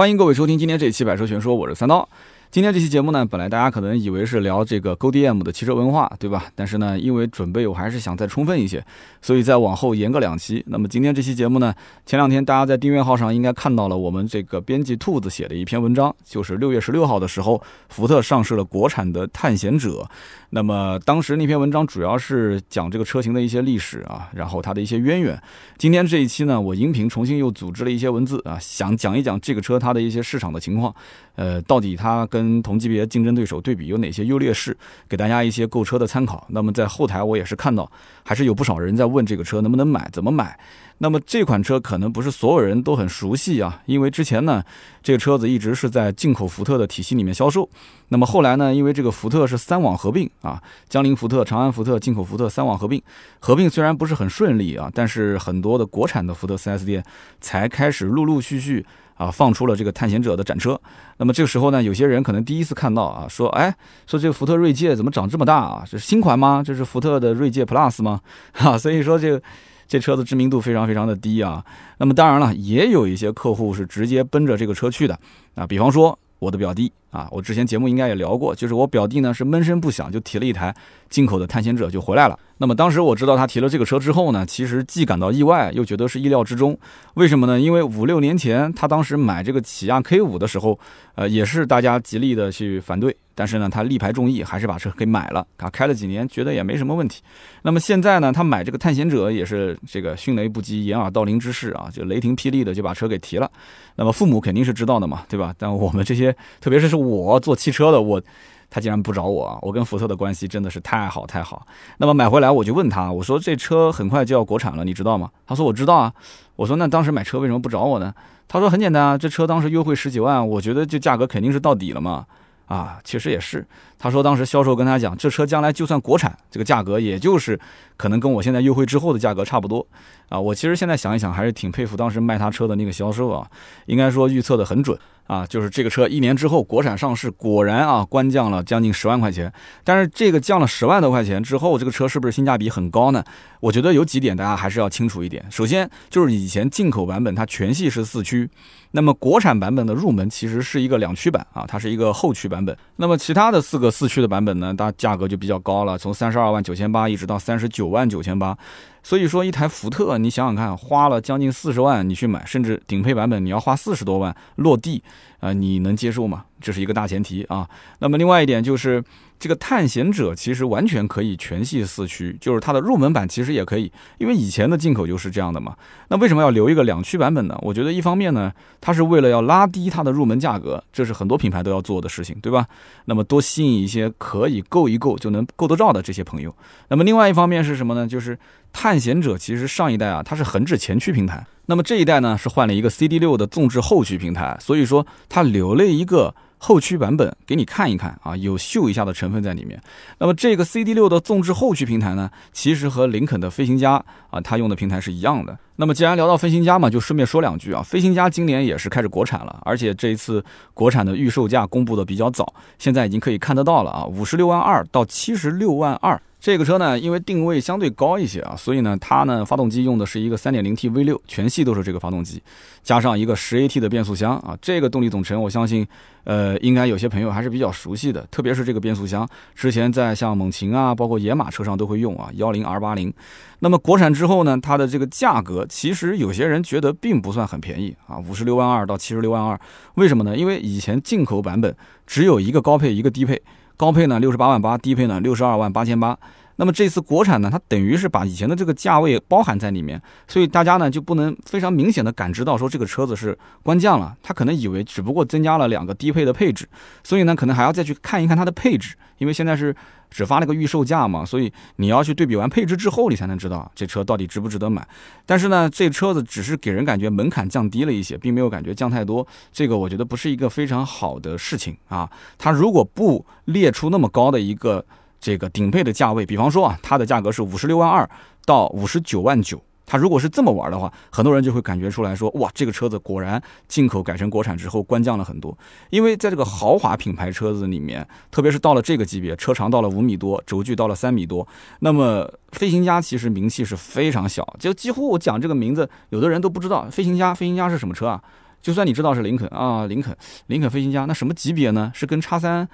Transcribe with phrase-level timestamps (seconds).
[0.00, 2.08] 欢迎各位收听今天这一期《百车全说》，我是三刀。
[2.50, 6.46] 今天这期节目呢，本来大家可能以为是聊这个 GoDM 的汽车文化，对吧？
[6.56, 8.84] 但是呢，因为准备我还是想再充分一些，
[9.22, 10.64] 所以再往后延个两期。
[10.66, 11.72] 那么今天这期节目呢，
[12.06, 20.04] 前两天大家在订阅号上应该看到了我们这个编辑兔子写的一篇文章，就是六月十六号的时候，福特上市了国产的探险者。
[20.52, 25.40] 那么当时那篇文章主要是讲这个车型的一些历史啊，然后它的一些渊源。
[25.78, 30.94] 今天这一期呢，我音频重新又组织了一些文字啊，想讲一讲这个车它它的一些市场的情况，
[31.34, 34.76] 呃，到底它跟同级别竞争对手对比有哪些优劣势，
[35.08, 36.46] 给大家一些购车的参考。
[36.50, 37.90] 那么在后台我也是看到，
[38.22, 40.56] 还是有不少人在问这个车能不能买，怎么买。
[41.02, 44.62] 那么这款车可能不是所有人都很熟悉啊，因为之前呢，
[45.02, 47.66] 这个车子一直是在进口福特的体系里面销售。
[48.08, 53.02] 那么后来呢，因为这个福特是三网合并啊，江铃福特、长安福特、进口福特三网合并，
[53.38, 57.02] 合并虽然不是很顺利啊，但是很多的国产的福特 4S 店
[57.40, 58.84] 才开始陆陆续续
[59.20, 60.80] 啊放出了这个探险者的展车。
[61.18, 63.74] 那么这个时候呢，有些人可能第一次看到啊，说哎，
[64.06, 65.84] 说这个福特锐界怎么长这么大啊？
[65.84, 66.62] 这是新款吗？
[66.64, 68.20] 这是福特的锐界 Plus 吗？
[68.52, 69.42] 哈，所以说这个。
[69.90, 71.64] 这车子知名度非常非常的低啊，
[71.98, 75.18] 那么当然了，也有一些客户是直接奔着这个车去的
[75.56, 80.74] 啊，比方说我的表弟啊，我之前节目应该也聊过，就是我表弟呢是闷声不响就提了一台
[81.08, 82.38] 进口的探险者就回来了。
[82.58, 86.78] 那么当时我知道他提了这个车之后呢，其实既感到意外，又觉得是意料之中。
[87.14, 87.58] 为什么呢？
[87.58, 90.78] 因为五六年前他当时买这个起亚 K 五的时候，
[91.14, 93.16] 呃，也是大家极力的去反对。
[93.34, 95.46] 但是呢，他力排众议，还是把车给买了。
[95.56, 97.22] 啊，开了几年，觉得也没什么问题。
[97.62, 103.50] 那么现在呢，他买这个探险者也是这个迅雷不及掩耳盗铃之势啊，就雷霆霹雳的就把车给提了。
[103.96, 105.54] 那么父母肯定是知道的嘛，对吧？
[105.56, 108.20] 但我们这些，特别是是我做汽车的，我
[108.68, 109.58] 他竟然不找我！
[109.62, 111.66] 我跟福特的关系真的是太好太好。
[111.98, 115.30] 那么买回来我就问他，我说这车很快就要国产了，你知道吗？
[115.46, 116.12] 他说我知道啊。
[116.56, 118.14] 我说那当时买车为什么不找我呢？
[118.46, 122.26] 他说很简单啊，这车当时优惠十几万，我觉得这价格肯定是到底了嘛。
[122.66, 123.66] 啊，其实也是。
[124.00, 127.60] 他说当时销售跟他讲，这车将来就算国产，这个价格也就是
[127.98, 129.86] 可能跟我现在优惠之后的价格差不多。
[130.30, 133.46] 啊，我其实现在想一想，还是挺佩服当时卖他车的那个销售啊，
[133.86, 135.44] 应该说预测的很准啊。
[135.44, 139.52] 就是这个车一年之后国产上市，果然啊，官降了将近十万块钱。
[139.84, 143.22] 但是这个降了十万多块钱之后，这个车是不是性价比很高呢？
[143.58, 145.44] 我觉得有几点大家还是要清楚一点。
[145.50, 148.48] 首先就是以前进口版本它全系是四驱。
[148.92, 152.76] 那么国产版本的入门其实是一个两驱版啊，它是一个后驱版本。
[152.96, 158.56] 那么其他的四个四驱的版本呢，它价格就比较高了，从三十二万九千八一直到三十九万九千八。
[159.02, 165.02] 所以说一台福特，你想想看，花了将近四十万你去买，甚至顶配版本你要花四十多万落地，
[165.40, 166.44] 啊，你能接受吗？
[166.60, 167.68] 这是一个大前提啊。
[167.98, 169.02] 那么另外一点就是。
[169.40, 175.74] 这个探险者其实完全可以全系四驱，就是它的入门版其实也可以，因为以前的进口就是这样的嘛。
[176.08, 177.58] 那为什么要留一个两驱版本呢？
[177.62, 178.52] 我觉得一方面呢，
[178.82, 182.66] 它是为了要拉低它的入门价格，这是很多品牌都要做的事情，对吧？
[183.06, 186.54] 那么多吸引一些可以够一够就能够得着的这些朋友。
[186.88, 188.06] 那么另外一方面是什么呢？
[188.06, 188.38] 就是
[188.74, 196.34] 探险者其实上一代啊，它是横置前驱平台，那么这一代呢是换了一个 CD 六的纵置后驱平台，所以说它留了一个。
[196.62, 199.80] 后驱版本给你看一看啊，有秀一下的成分在里面。
[200.18, 203.92] 那么这个 CD 六的纵置后驱平台呢，其实和林肯的飞行家
[204.28, 205.58] 啊，它用的平台是一样的。
[205.76, 210.44] 那么既然聊到飞行家嘛，就顺便说两句啊，飞行家今年也是开始国产了，而且这一次
[210.74, 216.20] 国产的预售价公布的比较早，现在已经可以看得到了啊，五十六万二到七十六万二。
[216.40, 222.42] 这个车呢，因为定位相对高一些啊，所以呢，它呢发动机用的是一个 3.0T V6，全系都是这个发动机，
[222.82, 224.56] 加上一个 10AT 的变速箱啊。
[224.62, 225.86] 这个动力总成，我相信，
[226.24, 233.12] 呃，应该有些朋友还是比较熟悉的，特别是这个变速箱，之前在像猛禽啊，包括野马车上都会用啊，10R80。
[233.58, 239.60] 那么国产之后呢，它的这个价格，其实有些人觉得并不算很便宜啊，五十六万二到七十六万二，
[239.96, 240.34] 为什么呢？
[240.34, 241.76] 因为以前进口版本
[242.06, 243.42] 只有一个高配，一个低配。
[243.80, 246.18] 高配呢六十八万八，低配呢六十二万八千八。
[246.60, 249.98] 那么这次国产呢，它等于是把以前的这个价位包含在里面，
[250.28, 256.68] 所以大家呢就不能非常明显的感知到说这个车子是官降了，他可能以为只不过增加了两个低配的配置，
[257.02, 259.74] 所以呢可能还要再去看一看它的配置，因为现在是
[260.10, 264.86] 只发了个预售价嘛，所以你要去对比完配置之后，你才能知道这车到底值不值得买。
[265.24, 272.10] 但是呢，这车子只是给人感觉门槛降低了一些，并没有感觉降太多，这个我觉得不是一个非常好的事情啊。
[272.36, 274.84] 它如果不列出那么高的一个。
[275.20, 278.08] 这个顶配的价位，比方说啊，它的价格是五十六万二
[278.46, 279.60] 到五十九万九。
[279.86, 285.56] 它如果是这么玩的话，很多人就会感觉出来说，哇，这个车子果然进口改成国产之后官降了很多。
[285.90, 291.44] 因为在这个豪华品牌车子里面，特别是到了这个级别，车长到了五米多，轴距到了三米多，
[291.80, 298.22] 那么飞行家其实名气是非常小，就几乎我讲这个名字，有的人都不知道飞行家，飞行家是什么车啊？
[298.62, 301.90] 就算你知道是林肯啊，林肯，林肯飞行家，那什么级别呢？
[301.92, 302.68] 是跟叉三？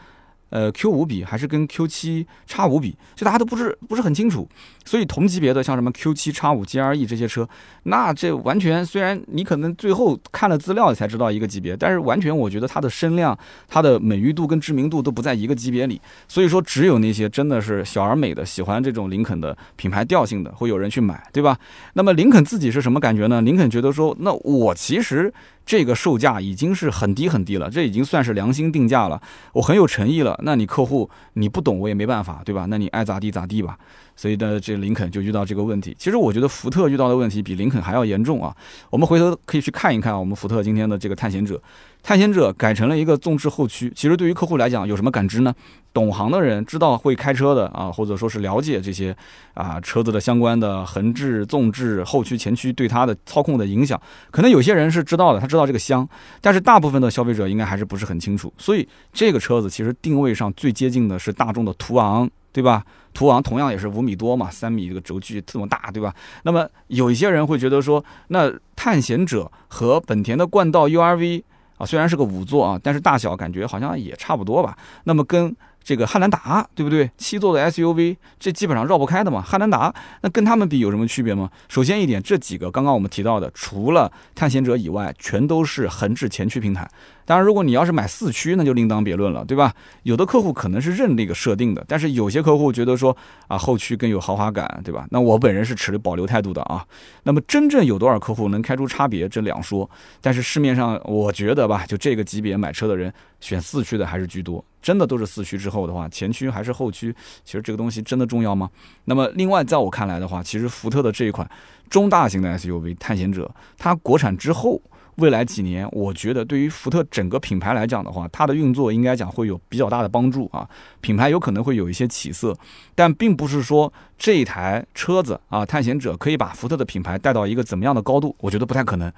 [0.50, 4.48] 呃，Q 五比还是跟 Q 七叉五比，就大家都不是不是很清楚。
[4.84, 7.48] 所以同级别的像什么 Q 七叉五 GRE 这些车，
[7.82, 16.00] 那这完全虽然你可能最后看了资料才知道一个级别，但是完全我觉得它的声量、它的美誉度跟知名度都不在一个级别里。
[16.28, 21.58] 所以说，只有那些真的是小而美的、喜欢这种林肯的品牌调性的，会有人去买，对吧？
[21.94, 23.42] 那么林肯自己是什么感觉呢？
[23.42, 25.34] 林肯觉得说，那我其实。
[25.66, 29.20] 这个售价已经是很低很低了，这已经算是良心定价了，
[29.52, 30.38] 我很有诚意了。
[30.44, 32.66] 那你客户你不懂我也没办法，对吧？
[32.70, 33.76] 那你爱咋地咋地吧。
[34.16, 35.94] 所以呢，这林肯就遇到这个问题。
[35.98, 38.56] 其实我觉得福特遇到的问题比林肯还要严重啊。
[38.90, 41.60] 我们回头可以去看一看我们福特今天的这个探险者，
[42.02, 43.92] 探险者改成了一个纵置后驱。
[43.94, 45.54] 其实对于客户来讲有什么感知呢？
[45.92, 49.16] 懂行的人知道会开车的啊，或者说是了解这些
[49.54, 56.06] 啊车子的相关的横置、纵置、后驱、前驱对它的操控的影响，可能有些人是知道的，他知道这个香，
[56.40, 58.52] 但是大部分的消费者应该还是不是很清楚。
[58.58, 62.28] 所以这个车子其实定位上最接近的是大众的途昂。
[62.56, 62.82] 对吧？
[63.12, 66.14] 途昂同样也是五米多嘛，三米这个轴距这么大，对吧？
[66.44, 71.42] 那么有一些人会觉得说，那探险者和本田的冠道 URV
[71.76, 74.74] 啊，虽然是个五座啊，但是大小感觉好像也差不多吧。
[75.04, 75.54] 那么跟
[75.84, 77.10] 这个汉兰达，对不对？
[77.18, 79.42] 七座的 SUV，这基本上绕不开的嘛。
[79.42, 81.50] 汉兰达，那跟他们比有什么区别吗？
[81.68, 86.88] 首先一点，这几个刚刚我们提到的，除了探险者以外，全都是横置前驱平台。
[87.26, 89.74] 当然，如果你要是买四驱，那就另当别论了，对吧？
[90.04, 93.14] 有的客户可能是认那个设定的，但是有些客户觉得说
[93.48, 95.06] 啊，后驱更有豪华感，对吧？
[95.10, 96.86] 那我本人是持保留态度的啊。
[97.24, 99.90] 那么真正有多少客户能开出差别，这两说。
[100.20, 107.12] 但是市面上我觉得吧，就这个级别买车的人选四驱的还是居多，真的都是四驱之后的话，前驱还是后驱，
[107.44, 108.70] 其实这个东西真的重要吗？
[109.06, 111.50] 那么另外，在我看来的话，其实福特的这一款
[111.90, 114.80] 中大型的 SUV 探险者，它国产之后。
[115.16, 120.68] 未来几年，我觉得对于福特整个品牌来讲的话，它的运作应该讲会有比较大的帮助啊，
[121.00, 122.56] 品牌有可能会有一些起色，
[122.94, 129.10] 但并不是说这一台车子啊，探险者可以把福特的品牌带到一个怎么样的高度，我觉得不太可能。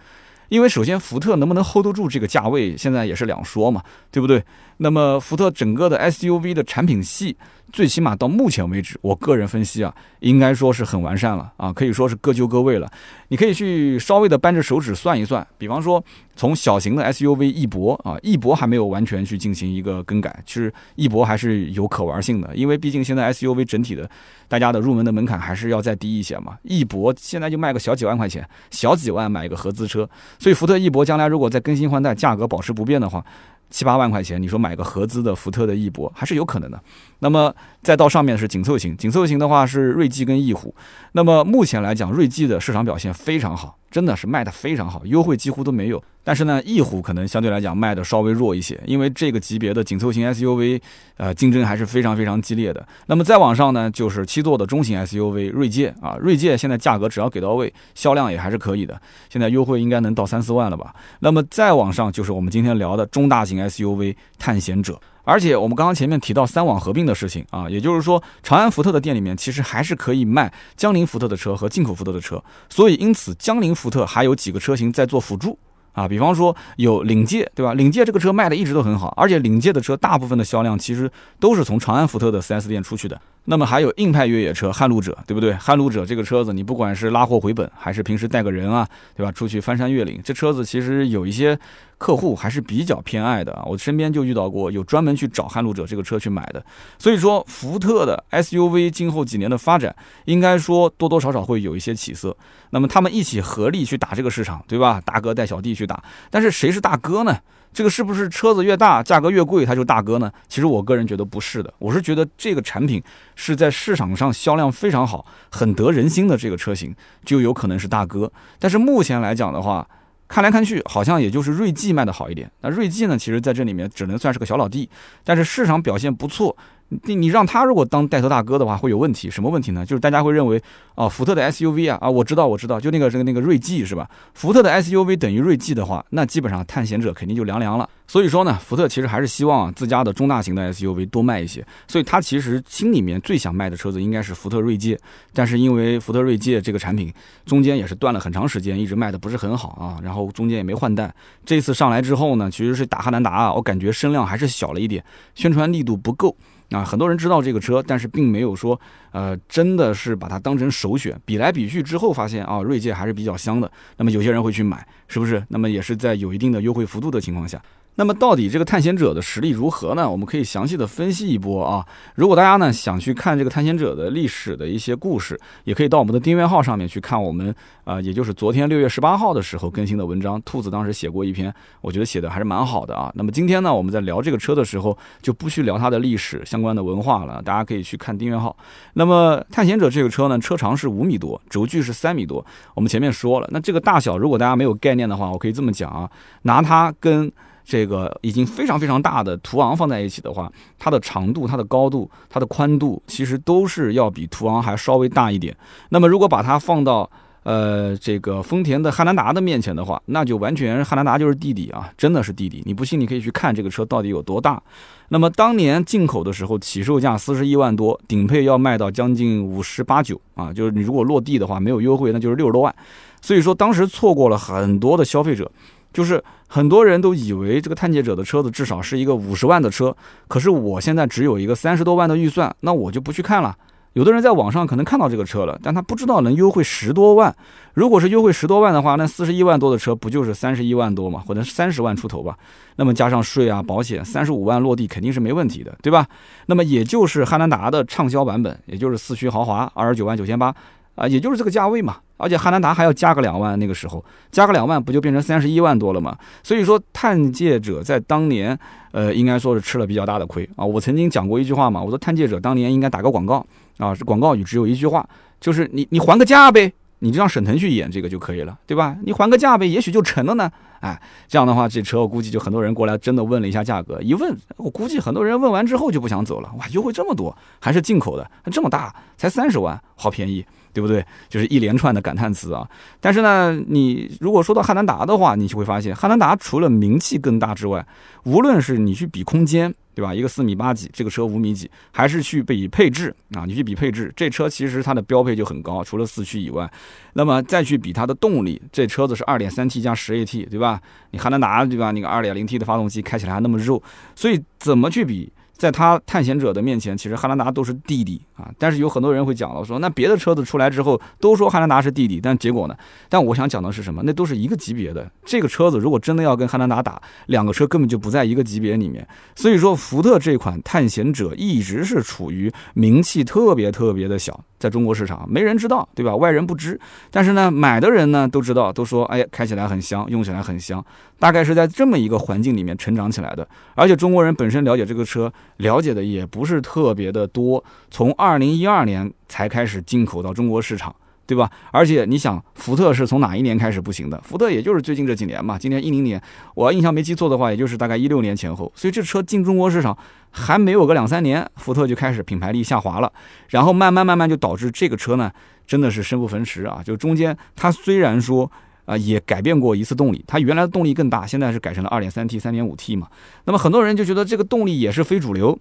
[0.49, 4.43] 因为首先，福特能不能 hold 得住这个价位，现在也是两说嘛，对不对？
[4.79, 7.37] 那么，福特整个的 SUV 的产品系，
[7.73, 12.91] 最起码到目前为止，我个人分析啊，应该说是很完善了啊，可以说是各就各位了。
[13.29, 16.03] 你可以去稍微的扳着手指算一算，比方说。
[16.39, 24.09] 从小型的 SUV 翼博啊，翼博还没有完全去进行一个更改，其实翼博还是有可玩性的，因为毕竟现在 SUV 整体的
[24.47, 26.57] 大家的入门的门槛还是要再低一些嘛。
[26.63, 33.27] 翼博现在就卖个小几万块钱，小几万买一个合资车，所以福特翼博将来如果再更新换代，价格保持不变的话。
[33.71, 36.81] 七八万块钱，你说买个合资的福特的翼博还是有可能的。
[37.21, 40.75] 那么再到上面是紧凑型，紧凑型的话是锐际跟翼虎。
[41.13, 46.03] 那么目前来讲，锐际的市场表现非常好，真的是卖的非常好，优惠几乎都没有。
[46.23, 50.79] 但是呢，翼虎可能相对来讲卖的稍微弱一些，因为这个级别的紧凑型 SUV，
[51.17, 52.87] 呃，竞争还是非常非常激烈的。
[53.07, 59.01] 那么再往上呢，就是七座的中型 SUV 锐界啊，锐界现在价格只要给到位，销量也还是可以的，
[59.31, 60.95] 现在优惠应该能到三四万了吧。
[61.21, 65.01] 那么再往上就是我们今天聊的中大型 SUV 探险者。
[65.29, 75.59] 而且我们刚刚前面提到三网合并的事情啊，也就是说，长安福特的店里面其实还是可以卖江铃福特的车和进口福特的车，所以因此江铃福特还有几个车型在做辅助。
[75.99, 77.75] 啊，比方说有领界，对吧？
[77.75, 83.21] 领界这个车卖的一直都很好，而且领界的车大部分的销量其实都是从长安福特的 4S 店出去的。
[83.47, 85.55] 那么还有硬派越野车撼路者，对不对？
[85.55, 89.33] 撼路者这个车子，你不管是拉货回本，还是平时带个人啊，对吧？
[89.33, 91.59] 出去翻山越岭，这车子其实有一些
[91.97, 93.65] 客户还是比较偏爱的啊。
[93.65, 96.63] 我身边就遇到过有专门去找撼路者这个车去买的。
[96.99, 99.97] 所以说，福特的 SUV 今后几年的发展，
[100.27, 102.37] 应该说多多少少会有一些起色。
[102.69, 105.01] 那么他们一起合力去打这个市场，对吧？
[105.07, 107.37] 大哥带小弟去打，但是谁是大哥呢？
[107.71, 110.33] 这个是不是车子越大，价格越贵，它就大哥呢？
[110.49, 113.01] 其实我个人觉得不是的，我是觉得这个产品
[113.37, 118.33] 是在市场上销量非常好、很得人心的这个车型，就有可能是大哥。
[118.59, 119.87] 但是目前来讲的话，
[120.27, 122.51] 看来看去，好像也就是锐际卖的好一点。
[122.63, 124.89] 那锐际呢，其实在这里面只能算是个小老弟，
[125.23, 126.57] 但是市场表现不错。
[127.05, 129.31] 你你让他如果当带头大哥的话，会有问题。
[129.31, 129.85] 什么问题呢？
[129.85, 130.61] 就是大家会认为，
[130.95, 134.09] 啊，福特的 SUV 啊，啊，我知道，我知道，就那个这个那个锐际是吧？
[134.33, 137.89] 福特的 SUV 等于锐际的话，那基本上探险者肯定就凉凉了。
[138.07, 141.63] 所以说呢，福特其实还是希望自家的中大型的 SUV 多卖一些。
[141.87, 144.99] 所以他其实心里面最想卖的车子应该是福特锐界，
[145.35, 147.13] 但是因为福特锐界这个产品
[147.45, 151.15] 中间也是断了很长时间，一直卖的不是很好啊，然后中间也没换代。
[151.45, 155.05] 这次上来之后呢，其实是打汉兰达啊，我感觉声量还是小了一点，
[155.35, 156.35] 宣传力度不够。
[156.71, 158.79] 啊，很多人知道这个车，但是并没有说，
[159.13, 161.19] 呃，真的是把它当成首选。
[161.25, 163.71] 比来比去之后，发现啊，锐界还是比较香的。
[163.97, 165.43] 那么有些人会去买，是不是？
[165.49, 167.61] 那么也是在有一定的优惠幅度的情况下。
[167.99, 170.09] 那么到底这个探险者的实力如何呢？
[170.09, 171.85] 我们可以详细的分析一波啊。
[172.15, 177.53] 如果大家呢想去看这个探险者的历史的一些故事，也可以到我们的订阅号上面去看我们
[177.83, 180.41] 啊，也就是昨天六月十八号的时候更新的文章。
[180.43, 183.11] 兔子当时写过一篇，我觉得写的还是蛮好的啊。
[183.17, 188.57] 那么今天呢，我们在聊这个车的时候，就不去聊它的历史相关的文化了，大家可以去看订阅号。
[188.93, 192.47] 那么探险者这个车呢，车长是五米多，轴距是三米多。
[192.75, 196.09] 我们前面说了，那这个大小如果大家没有概念的话，我可以这么讲啊，
[196.43, 197.31] 拿它跟
[197.71, 205.55] 这个已经非常非常大的途昂放在一起的话，它的长度、它的高度、它的宽度，其实都是要比途昂还稍微大一点。
[205.91, 207.09] 那么如果把它放到
[207.43, 212.63] 呃这个丰田的汉兰达的面前的话，那就完全汉兰达就是弟弟啊，真的是弟弟。
[212.65, 214.63] 你不信，你可以去看这个车到底有多大。
[215.11, 222.75] 那么当年进口的时候，起售价四十一万多，顶配要卖到将近五十八九啊，就是你如果落地的话没有优惠，那就是六十多万。
[223.21, 225.51] 所以说当时错过了很多的消费者。
[225.93, 229.97] 就是很多人都以为这个探界者的车子至少是一个五十万的车，
[230.29, 233.57] 可是我现在只有一个三十多万的预算，那我就不去看了。
[233.95, 237.35] 有的人在网上可能看到这个车了，但他不知道能优惠十多万。
[237.75, 242.39] 如果是优惠十多万的话，那四十一万多的车不就是三十一万多嘛，或者三十万出头吧？
[242.77, 246.07] 那么加上税啊、保险，三十五万落地肯定是没问题的，对吧？
[246.47, 250.55] 那么也就是汉兰达的畅销版本，也就是四驱豪华，二十九万九千八。
[250.99, 256.19] 啊，也就是这个价位嘛，而且汉兰达还要加个两万，那个时候加个两万，不就变成三十一万多了吗？
[256.43, 258.59] 所以说，探界者在当年，
[258.91, 260.65] 呃，应该说是吃了比较大的亏啊。
[260.65, 263.47] 我曾经讲过一句话嘛，我说探界者当年应该打个广告
[263.79, 265.09] 啊，这广告语只有一句话，
[265.41, 268.97] 就是你你还个价呗，你就让沈腾去演这个就可以了，对吧？
[269.05, 270.51] 你还个价呗，也许就成了呢。
[270.81, 276.51] 哎，这样的话，这车我估计就很多人过来真的问了一下价格，一问，我估计很多人问完之后就不想走了。
[276.59, 280.45] 哇，优惠这么多，还是进口的，还这么大，才三十万，好便宜。
[280.71, 281.05] 对不对？
[281.29, 282.69] 就是一连串的感叹词啊！
[283.01, 287.85] 但是呢，你如果说到汉兰达的话，你就会发现，汉兰达除了名气更大之外，
[288.25, 290.15] 无论是你去比空间，对吧？
[290.15, 293.45] 一个四米八几，这个车五米几，还是去比配置啊？
[293.45, 296.71] 你去比配置，这车其实它的标配就很高，除了四驱以外，
[297.15, 300.81] 那么再去比它的动力，这车子是二点三 T 加十 AT，对吧？
[301.11, 301.91] 你汉兰达对吧？
[301.91, 303.83] 那个二点零 T 的发动机开起来还那么肉，
[304.15, 305.33] 所以怎么去比？
[305.59, 308.49] 在他探险者的面前，其实汉兰达都是弟弟啊。
[308.57, 312.75] 但是有很多人会讲了，说那别的车子出来之后都说汉兰达是弟弟，但结果呢？
[313.09, 314.01] 但我想讲的是什么？
[314.05, 315.11] 那都是一个级别的。
[315.27, 319.07] 这个车子如果真的要跟汉兰达打，两个车根本就不在一个级别里面。
[319.35, 324.45] 所以说，福特这款探险者一直是处于名气特别特别的小。
[324.59, 326.17] 在中国市场，没人知道，对吧？
[326.17, 326.81] 外人不知，
[327.13, 330.85] 但是呢，买的人呢都知道，都说，哎呀，开起来很香，用起来很香。
[331.21, 333.47] 大概是在这么一个环境里面成长起来的。
[333.77, 337.65] 而且中国人本身了解这个车，了解的也不是特别的多。
[337.91, 340.95] 从二零一二年才开始进口到中国市场。
[341.29, 341.51] 对吧？
[341.71, 344.19] 而且你想，福特是从哪一年开始不行的？
[344.25, 345.59] 福特也就是最近这几年嘛。
[345.59, 346.19] 今年一零年，
[346.55, 348.73] 我印象没记错的话，也就是大概一六年前后。
[348.75, 349.95] 所以这车进中国市场
[350.31, 353.13] 还没有个两三年，福特就开始品牌力下滑了。
[353.51, 355.31] 然后慢慢慢慢就导致这个车呢，
[355.67, 356.81] 真的是生不逢时啊。
[356.83, 358.51] 就中间它虽然说
[358.89, 363.07] 啊也改变过一次动力，它原来的动力更大，现在是改成了二点三 T、三点五 T 嘛。
[363.45, 365.59] 那么很多人就觉得这个动力也是非主流，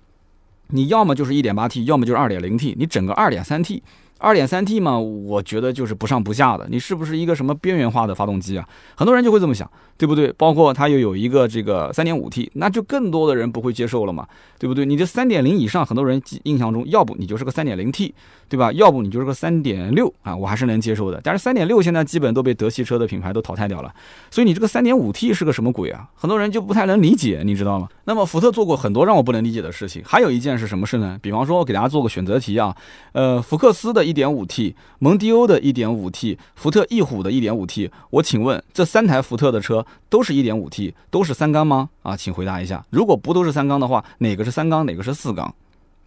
[0.69, 3.83] 你要么就是一点八 T，要么就是二点零 T，你整个二点三 T。
[4.19, 6.67] 二点三 T 嘛，我觉得就是不上不下的。
[6.69, 8.67] 你是不是一个什么边缘化的发动机啊？
[8.95, 10.31] 很多人就会这么想，对不对？
[10.33, 14.85] 包括它又有一个这个三点五 T，那就更多的人不会接受了嘛，对不对？
[14.85, 18.13] 你这三点零以上，很多人印象中，要不你就是个三点零 T，
[18.49, 18.71] 对吧？
[18.73, 21.21] 要不你就是个三点六啊，我还是能接受的。
[21.23, 23.93] 但是三点六现在基本都被德系车的品牌都淘汰掉了，
[24.31, 26.07] 所以你这个三点五 T 是个什么鬼啊？
[26.15, 27.87] 很多人就不太能理解，你知道吗？
[28.05, 31.19] 那么福特做过很多让我不能理解的事情，还有一件是什么事呢？
[31.21, 32.75] 比方说，我给大家做个选择题啊，
[33.11, 34.75] 呃，福克斯的一点五 T。
[34.99, 41.89] 蒙迪欧的 1.5T，福特翼虎的 1.5T，我请问这三台福特的车都是一点五 T，都是三缸吗？
[42.03, 42.85] 啊，请回答一下。
[42.89, 45.53] 如果不都是三缸的话，哪个是三缸，哪个是四缸？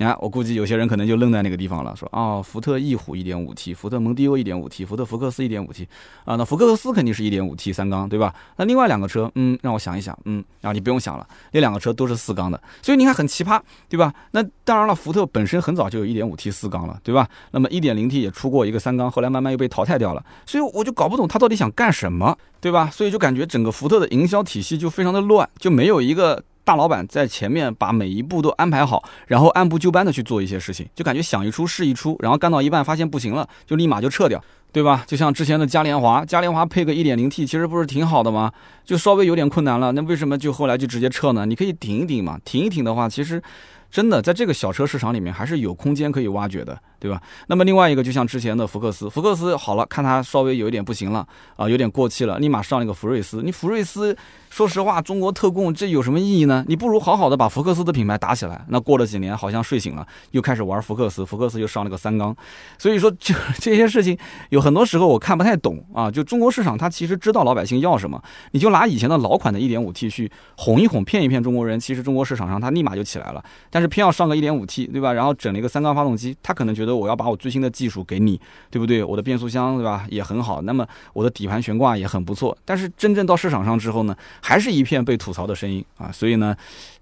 [0.00, 5.86] 你看，我估计有些人可能就愣在那个地方了，说啊，福特翼虎 1.5T，福特蒙迪欧 1.5T，福特福克斯 1.5T，
[6.24, 8.34] 啊，那福克斯肯定是一点五 T 三缸，对吧？
[8.56, 14.10] 那另外两个车，嗯，让我想一想，嗯，啊，你不用想了，那两个车都是四缸的，所以你看很奇葩，对吧？
[14.30, 17.28] 那当然了，福特本身很早就有一点五 T 四缸了，对吧？
[17.50, 22.88] 那么 1.0T 也出过一个三缸，后来慢慢又被淘汰掉了，所以我就搞不懂他到底想干什么，对吧？
[22.90, 26.42] 所以就感觉整个福特的营销体系就非常的乱，就没有一个。
[26.70, 35.02] 大老板在前面把每一步都安排好，然后按部就班的去做一些事情，就感觉想一出是一出，然后干到一半发现不行了，就立马就撤掉，对吧？
[35.04, 38.52] 就像之前的嘉年华，嘉年华配个一点零 T，其实不是挺好的吗？
[38.84, 41.44] 就稍微有点困难了，那为什么就后来就直接撤呢？
[41.44, 43.42] 你可以顶一顶嘛，挺一挺的话，其实
[43.90, 47.20] 真的在这个小车市场里面还是有空间可以挖掘的，对吧？
[47.48, 51.26] 那么另外一个就像之前的福克斯，福克斯好了，看它稍微有一点不行了
[51.56, 53.42] 啊，有点过气了，立马上了一个福睿斯。
[53.42, 54.16] 你福睿斯，
[54.48, 56.64] 说实话，中国特供这有什么意义呢？
[56.68, 58.64] 你不如好好的把福克斯的品牌打起来。
[58.68, 62.36] 那过了几年，好像睡醒了，又开始玩福克斯，福克斯又上了个三缸。
[62.78, 64.16] 所以说，就这些事情
[64.50, 66.08] 有很多时候我看不太懂啊。
[66.08, 73.42] 就中国市场，它其实知道老百姓要什么，你就拿以前的老款的 1.5T 去哄一哄、骗一骗中国人，其实中国市场上它立马就起来了。
[73.68, 75.10] 但但是偏要上个 1.5T，对吧？
[75.10, 79.02] 然后整了一个三缸发动机，他可能觉得我要把我最新的技术给你，对不对？
[79.02, 80.06] 我的变速箱，对吧？
[80.08, 82.56] 也很好，那么我的底盘悬挂也很不错。
[82.64, 86.10] 但是真正到市场上之后呢，还是一片被吐槽的声音啊。
[86.12, 86.54] 所以呢，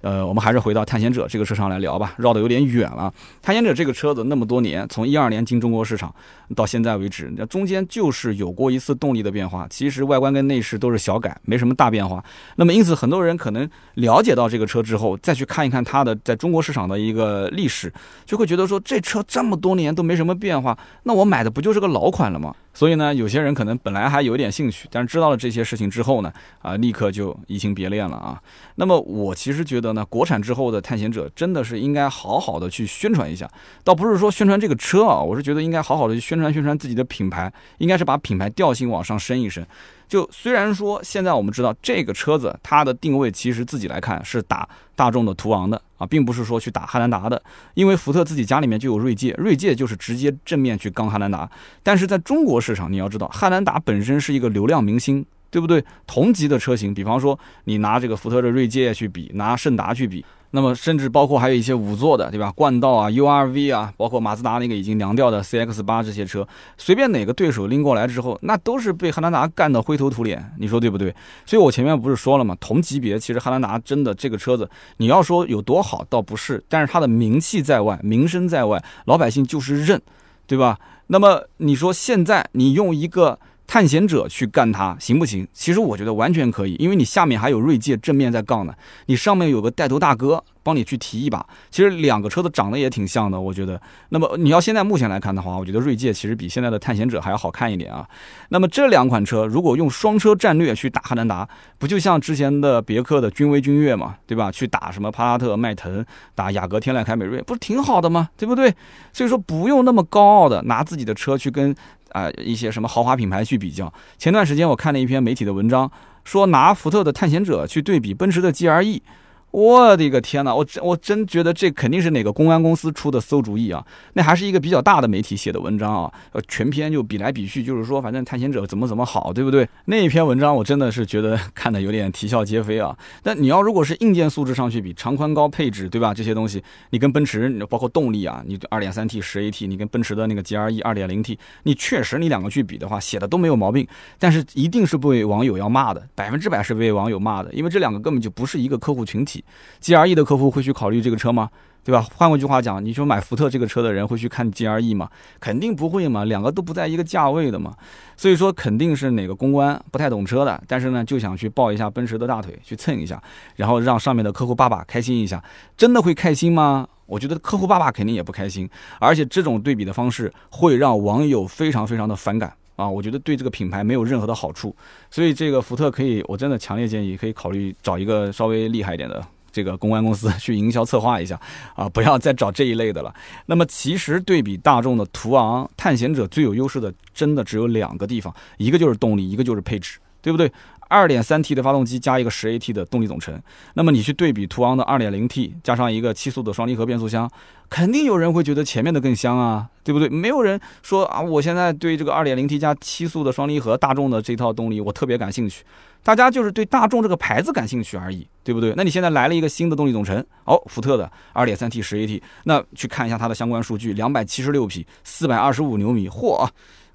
[0.03, 3.13] 呃，我们还是回到探险者这个车上来聊吧，绕的有点远了。
[3.43, 6.15] 探险者这个车子那么多年，从一二年进中国市场
[6.55, 12.23] 到现在为止，那中间就是有过一次动力的变化，其实外观跟内饰都是小改，没什么大变化。
[12.55, 16.63] 那么因此，很多人可能了解到这个车之后，再去看一看它的在中国。
[16.69, 17.91] 市场的一个历史，
[18.27, 22.55] 就会觉得说这车这么多年都没什么变化，那我买的不就是个老款了吗？
[22.75, 26.31] 所以呢，有些人可能本来还有点兴趣，但是知道了这些事情之后呢，
[26.61, 28.41] 啊，立刻就移情别恋了啊。
[28.75, 33.51] 那么我其实觉得呢，国产之后的探险者真的是应该好好的去宣传一下，
[33.83, 39.65] 倒不是说宣传这个车啊，我是觉得应该好好的去宣传宣传自己的品牌，应该是把品牌调性往上升一升。
[40.09, 47.41] 就虽然说现在我们知道这个车子它的定位，其实自己来看是打大众的途昂的啊，并不是说去打汉兰达的，
[47.75, 51.49] 因为福特自己家里面就有锐界，锐界就是直接正面去刚汉兰达。
[51.83, 55.85] 但是在中国市场，你要知道汉兰达本身是一个流量明星，对不对？
[56.07, 60.25] 同级的车型，比方说你拿这个福特的锐界去比，拿胜达去比。
[60.51, 62.51] 那么甚至包括还有一些五座的，对吧？
[62.53, 71.15] 冠道啊、URV 啊，包括马自达那个已经凉掉的 CX 八这些车，随便哪个对手拎过来之后，那都是被汉兰达干得灰头土脸，你说对不对？
[71.45, 72.57] 所以我前面不是说了吗？
[72.59, 80.01] 同级别其实汉兰达真的这个车子，你要说有多好，倒不是，但是它的名气在外，名声在外，老百姓就是认，
[80.47, 80.79] 对吧？
[81.09, 83.39] 那么你说现在你用一个。
[83.69, 85.47] 探险者去干他行不行？
[85.53, 88.73] 其实我觉得完全可以，因为你下面还有锐界正面在杠呢，
[89.07, 91.45] 你上面有个带头大哥帮你去提一把。
[91.71, 93.81] 其实两个车子长得也挺像的，我觉得。
[94.11, 98.07] 那么你要现在目前来看的话，我觉得锐界其实比现在的探险者还要好看一点啊。
[98.51, 104.53] 那么这两款车如果用双车战略去打汉兰达，不就像之前的别克的君威、君越嘛，对吧？
[104.53, 106.05] 去打什么帕萨特、迈腾，
[106.35, 108.29] 打雅阁、天籁、凯美瑞，不是挺好的吗？
[108.37, 108.75] 对不对？
[109.13, 111.75] 所以说不用那么高傲的拿自己的车去跟。
[112.13, 113.93] 啊，一些什么豪华品牌去比较？
[114.17, 115.91] 前段时间我看了一篇媒体的文章，
[116.25, 119.03] 说拿福特的探险者去对比奔驰的 GLE。
[119.51, 123.85] 我的个天呐，我真我真觉得这肯定是哪个公安公司出的馊主意啊！
[124.13, 129.67] 那还是一个比较大的媒体写的文章啊，呃，全篇就比来比去，就是说反正探险者怎么怎么好，对不对？
[129.87, 132.97] 那一篇文章我真的是觉得看的有点啼笑皆非啊。
[133.23, 136.13] 但你要如果是硬件素质上去比，长宽高配置，对吧？
[136.13, 143.89] 这些东西你跟奔驰，包括动力啊，你二点三 T 十 AT，你跟奔驰的那个 GLE 二点零 T，你确实你两个去比的话，写的都没有毛病。
[144.19, 149.38] 但是一定是被网友要骂的，百分之百是被网友骂的，因为这两个根本就不是一个客户群体。
[149.81, 151.51] G R E 的客户会去考虑这个车吗？
[151.85, 152.07] 对吧？
[152.17, 155.09] 换过句话讲，你说买福特这个车的人会去看 G R E 吗？
[155.41, 157.75] 肯定不会嘛，两个都不在一个价位的嘛。
[158.15, 163.23] 所以说肯定是哪个公关不太懂车的，但是呢就想去抱一下奔驰的大腿，去蹭一下，
[163.57, 165.43] 然后让上面的客户爸爸开心一下，
[165.79, 166.87] 真的会开心吗？
[167.07, 168.69] 我觉得客户爸爸肯定也不开心，
[169.01, 172.53] 而且这种对比的方式会让网友非常非常的反感。
[172.79, 174.75] 啊，我觉得对这个品牌没有任何的好处，
[175.11, 181.41] 所以这个福特可以，我真的强烈建议可以考虑找一个稍微厉害一点的这个公关公司 去营销策划一下，
[181.75, 183.13] 啊，不要再找这一类的了。
[183.47, 190.49] 那么其实对比大众的途昂、探险者最有优势的，真的只有两个地方，一个就是动力，一个就是配置，对不对？
[190.89, 193.41] 二点三 T 的发动机加一个十 AT 的动力总成，
[193.75, 197.31] 那么你去对比途昂的二点零 T 加上一个七速的双离合变速箱，
[197.69, 200.09] 肯定有人会觉得前面的更香啊，对不对？
[200.09, 205.63] 没有人说啊，我现在对这个二点零 T 加七速的双离合大众的这套动力我特别感兴趣，
[206.03, 208.73] 大家就是对大众这个牌子感兴趣而已，对不对？
[208.75, 216.49] 那你现在来了一个新的动力总成，哦，福特的二点三 T 十 AT，那去看一下它的相关数据，两百七十六匹，四百二十五牛米，嚯！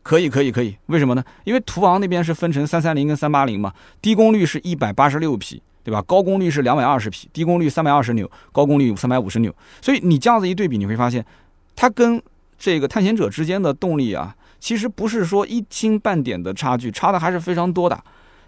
[0.03, 1.23] 可以可以可以，为什么呢？
[1.45, 6.01] 因为途昂那边是分成三三零跟三八零嘛，低功率是一百八十六匹，对吧？
[6.01, 9.55] 高功率是两百二十匹，低功率三百二十牛，高功率三百五十牛。
[9.81, 11.25] 所以你这样子一对比，你会发现，
[11.75, 12.21] 它跟
[12.57, 18.03] 这个探险者之间的动力啊，其实不是说一星半点的差距，差的还是非常多的。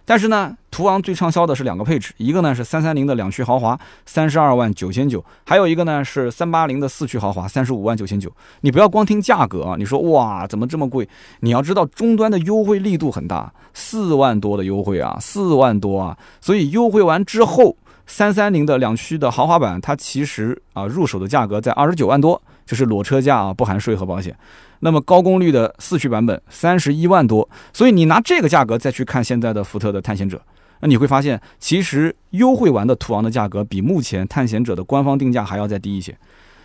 [0.05, 8.31] 但是呢，途昂最畅销的是两个配置，一个呢是三三零的两驱豪华，三十二万九千九，还有一个呢是三八零的四驱豪华，三十五万九千九。
[8.61, 11.09] 你不要光听价格啊，你说哇怎么这么贵？
[11.39, 17.75] 你要知道终端的优惠力度很大，四万多的优惠啊，四万多啊，所以优惠完之后。
[18.07, 24.35] 三三零的两驱的豪华版，它其实啊入手的价格在二十九万多，就是裸车价啊，不含税和保险。
[24.79, 30.41] 那么高功率的四驱版本三十一万多，所以你拿这个价格再去看现在的福特的探险者，
[30.81, 36.15] 那你会发现，其实优惠完的途昂的价格比目前探险者的官方定价还要再低一些。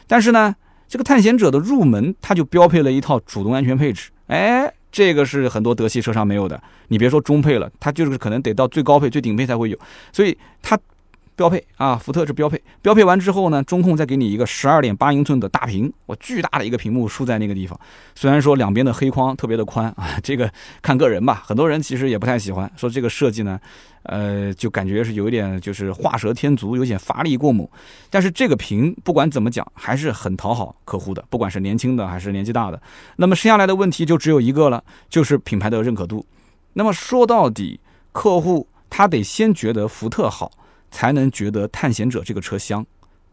[0.07, 0.55] 但是呢，
[0.89, 6.61] 这个探险者的入门它就标配了一套主动安全配置，哎，这个是很多德系车上没有的。
[6.89, 9.79] 你别说中配了，它就是可能得到最高配、最顶配才会有，
[10.13, 10.79] 所以它。
[11.41, 12.63] 标配啊，福特是标配。
[12.83, 17.81] 标配完之后呢，中控再给你一个十二点八英寸的大屏，我巨大的一个屏幕竖在那个地方。
[18.15, 21.43] 虽然说两边的黑框特别的宽啊，这个看个人吧。
[21.47, 23.59] 很多人其实也不太喜欢，说这个设计呢，
[24.03, 27.67] 呃，就感觉是有一点就是画蛇添足，有点乏力过猛。
[28.11, 32.79] 但是这个屏不管怎么讲，还是很讨好客户的，不管是年轻的还是年纪大的。
[33.17, 36.27] 那么剩下来的问题就只有一个了，就是品牌的认可度。
[36.75, 37.81] 那么说到底，
[38.13, 40.53] 客户他得先觉得福特好。
[40.91, 42.85] 才能觉得探险者这个车香，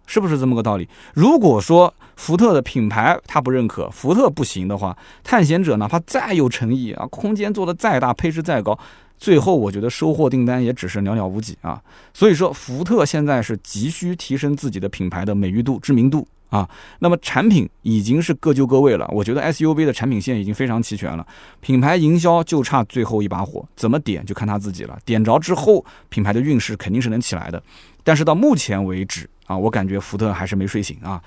[0.05, 0.87] 是不是这么个道理？
[1.13, 8.77] 如果说福特的品牌他不认可，福特不行的话，探险者哪怕再有诚意啊，空间做的再大，配置再高，
[9.17, 11.81] 最后我觉得收获订单也只是寥寥无几啊。
[12.13, 16.27] 所以说，福特现在是急需提升自己的品牌的美誉度、知名度。
[16.49, 16.65] 啊，
[16.99, 19.05] 那么产品已经是各就各位了。
[19.11, 21.27] 我觉得 SUV 的产品线已经非常齐全了，
[21.59, 24.97] 品牌营销就差最后一把火，怎么点就看他自己了。
[25.03, 27.61] 点着之后，品牌的运势肯定是能起来的。
[28.01, 31.21] 但是到目前为止啊，我感觉福特还是没睡醒啊。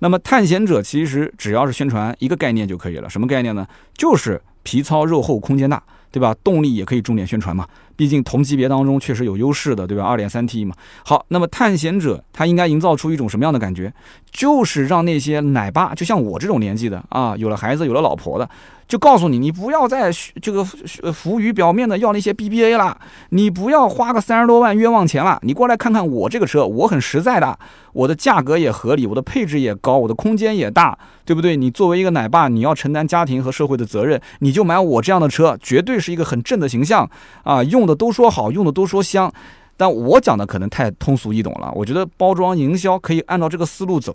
[0.00, 3.64] 那么探险者其实只要是宣传一个概念就可以了，什么概念呢？
[3.96, 5.80] 就是皮糙肉厚，空间大。
[6.14, 6.32] 对吧？
[6.44, 10.04] 动力也可以重点宣传嘛，毕竟同级别当中确实有优势的，对吧？
[10.04, 10.72] 二点三 T 嘛。
[11.04, 13.92] 好，那么探险者它应该营造出一种什么样的感觉？
[14.30, 18.48] 就是让那些奶爸，就像我这种年纪的啊，有了孩子、有了老婆的。
[18.86, 20.10] 就告诉你，你不要再
[20.42, 20.64] 这个
[21.12, 22.96] 浮于表面的要那些 BBA 了，
[23.30, 27.58] 你不要花个三十多万冤枉钱了，你过来看看我这个车，我很实在的，
[27.92, 31.56] 我的价格也合理，我的配置也高，我的空间也大，对不对？
[31.56, 37.08] 你作为一个奶爸，你要承担家庭和社会的责任，你就买我这样的车，绝对是一个很正的形象
[37.42, 37.62] 啊！
[37.64, 39.32] 用的都说好，用的都说香，
[39.76, 44.14] 但我讲的可能太通俗易懂了，我觉得包装营销可以按照这个思路走。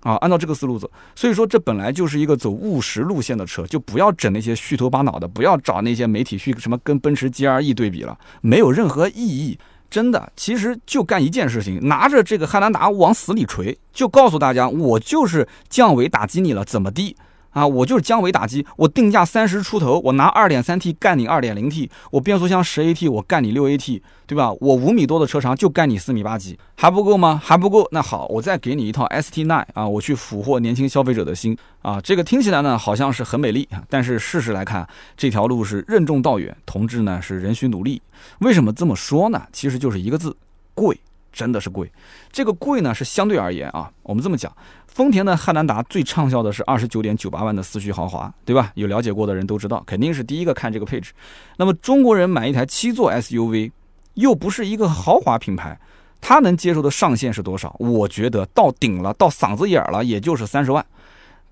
[0.00, 9.58] 啊，按照这个思路走，所以说这本来就是一个走务实路线的车，就不要整那些虚头巴脑的，不要找那些媒体去什么跟奔驰 GRE 对比了，没有任何意义。
[9.90, 17.16] 真的，其实就干一件事情，拿着这个汉兰达往死里锤，就告诉大家，我就是降维打击你了，怎么地？
[17.58, 24.52] 啊，我就是降维打击，我定价三十出头，我拿二点三 T 干你二点零 T，我变速箱十 AT，我干你六 AT，对吧？
[24.60, 27.40] 我五米多的车长就干你四米八几，还不够吗？
[27.42, 32.00] 还不够，那好，我再给你一套 STline 啊，我去俘获年轻消费者的心啊。
[32.00, 38.00] 这个听起来呢好像是很美丽，但是事实来看，这条路是任重道远，同志呢是仍需努力。
[38.40, 39.42] 为什么这么说呢？
[39.52, 40.36] 其实就是一个字，
[40.74, 40.98] 贵，
[41.32, 41.90] 真的是贵。
[42.30, 44.52] 这个贵呢是相对而言啊，我们这么讲。
[44.98, 48.72] 丰田的汉兰达最畅销的是二十九点九八万的四驱豪华，对吧？
[48.74, 51.12] 有了解过的人都知道，肯定是第一个看这个配置。
[51.56, 53.70] 那么中国人买一台七座 SUV，
[54.14, 55.78] 又不是一个豪华品牌，
[56.20, 57.76] 他能接受的上限是多少？
[57.78, 60.84] 我觉得到顶了，到嗓子眼儿了，也就是三十万。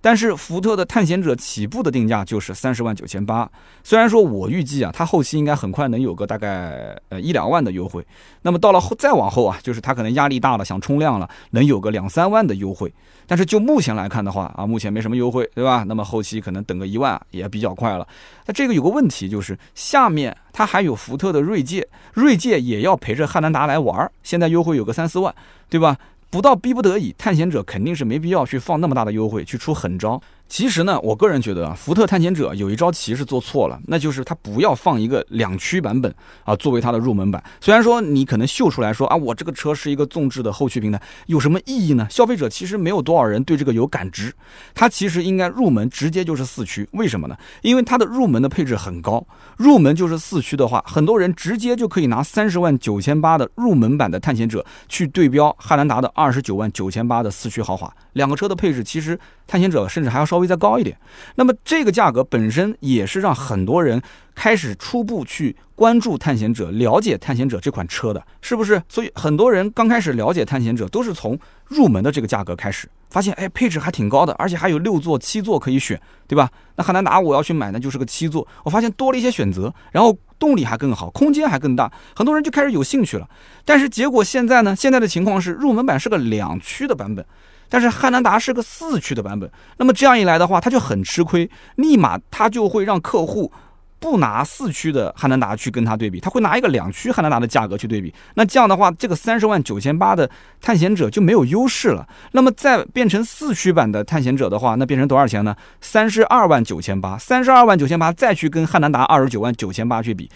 [0.07, 3.51] 但是福特的探险者起步的定价就是三十万九千八，
[3.83, 8.07] 虽然说我预计啊，它后期应该很快能有个大概呃一两万的优惠，
[8.43, 12.95] 那么到了后再往后啊，就是它可能压力大了，想冲量了，能有个两三万的优惠。
[13.27, 15.85] 但是就目前来看的话啊，目前没什么优惠，对吧？
[15.89, 18.07] 那么后期可能等个一万也比较快了。
[18.47, 25.35] 那这个有个问题就是下面它还有福特的锐界，锐界也要陪着汉兰达来玩，现在优惠有个三四万，
[25.69, 25.97] 对吧？
[26.37, 30.21] 不到逼不得已，探险者肯定是没必要去放那么大的优惠，去出狠招。
[30.49, 37.43] 其实呢，我个人觉得啊，福特探险者有一招棋是做错了，那就是它不要放一个两驱版本啊，作为它的入门版。
[37.61, 42.07] 虽然说你可能秀出来说啊，我这个车是一个纵置的后驱平台，有什么意义呢？
[42.09, 44.33] 消费者其实没有多少人对这个有感知。
[44.73, 47.37] 它其实应该入门直接就是四驱，为什么呢？
[47.63, 57.93] 因为它的入门的配置很高，入门就是四驱的话，很多人直接就可以拿三十万九千八的入门版的探险者去对标汉兰达的二十九万九千八的四驱豪华。
[58.13, 60.97] 两个车的配置，其实探险者甚至还要稍微再高一点。
[61.37, 64.01] 那么这个价格本身也是让很多人
[64.35, 68.83] 开始初步去关注探险者、了解探险者这款车的，是不是？
[68.89, 76.51] 所以很多人刚开始了解探险者，都是从入门的这个价格开始，发现哎配置还挺高的，而且还有六座、七座可以选，对吧？
[76.77, 83.29] 那汉兰达我要去买呢，就是个七座，我发现多了一些选择，然后动力还更好，空间还更大，很多人就开始有兴趣了。
[83.65, 84.75] 但是结果现在呢？
[84.75, 87.25] 现在的情况是入门版是个两驱的版本。
[87.69, 93.51] 但是汉兰达是个四驱的版本，那么这样一来的话，它就很吃亏，立马它就会让客户
[93.99, 98.13] 不拿四驱的汉兰达去跟它对比，他会拿一个两驱汉兰达的价格去对比。
[98.35, 102.07] 那这样的话，这个三十万九千八的探险者就没有优势了。
[102.33, 105.57] 那么再变成四驱版的探险者的话，那变成多少钱呢？
[105.81, 110.31] 三十二万九千八，三十二万九千八再去跟汉兰达二十九万九千八去比，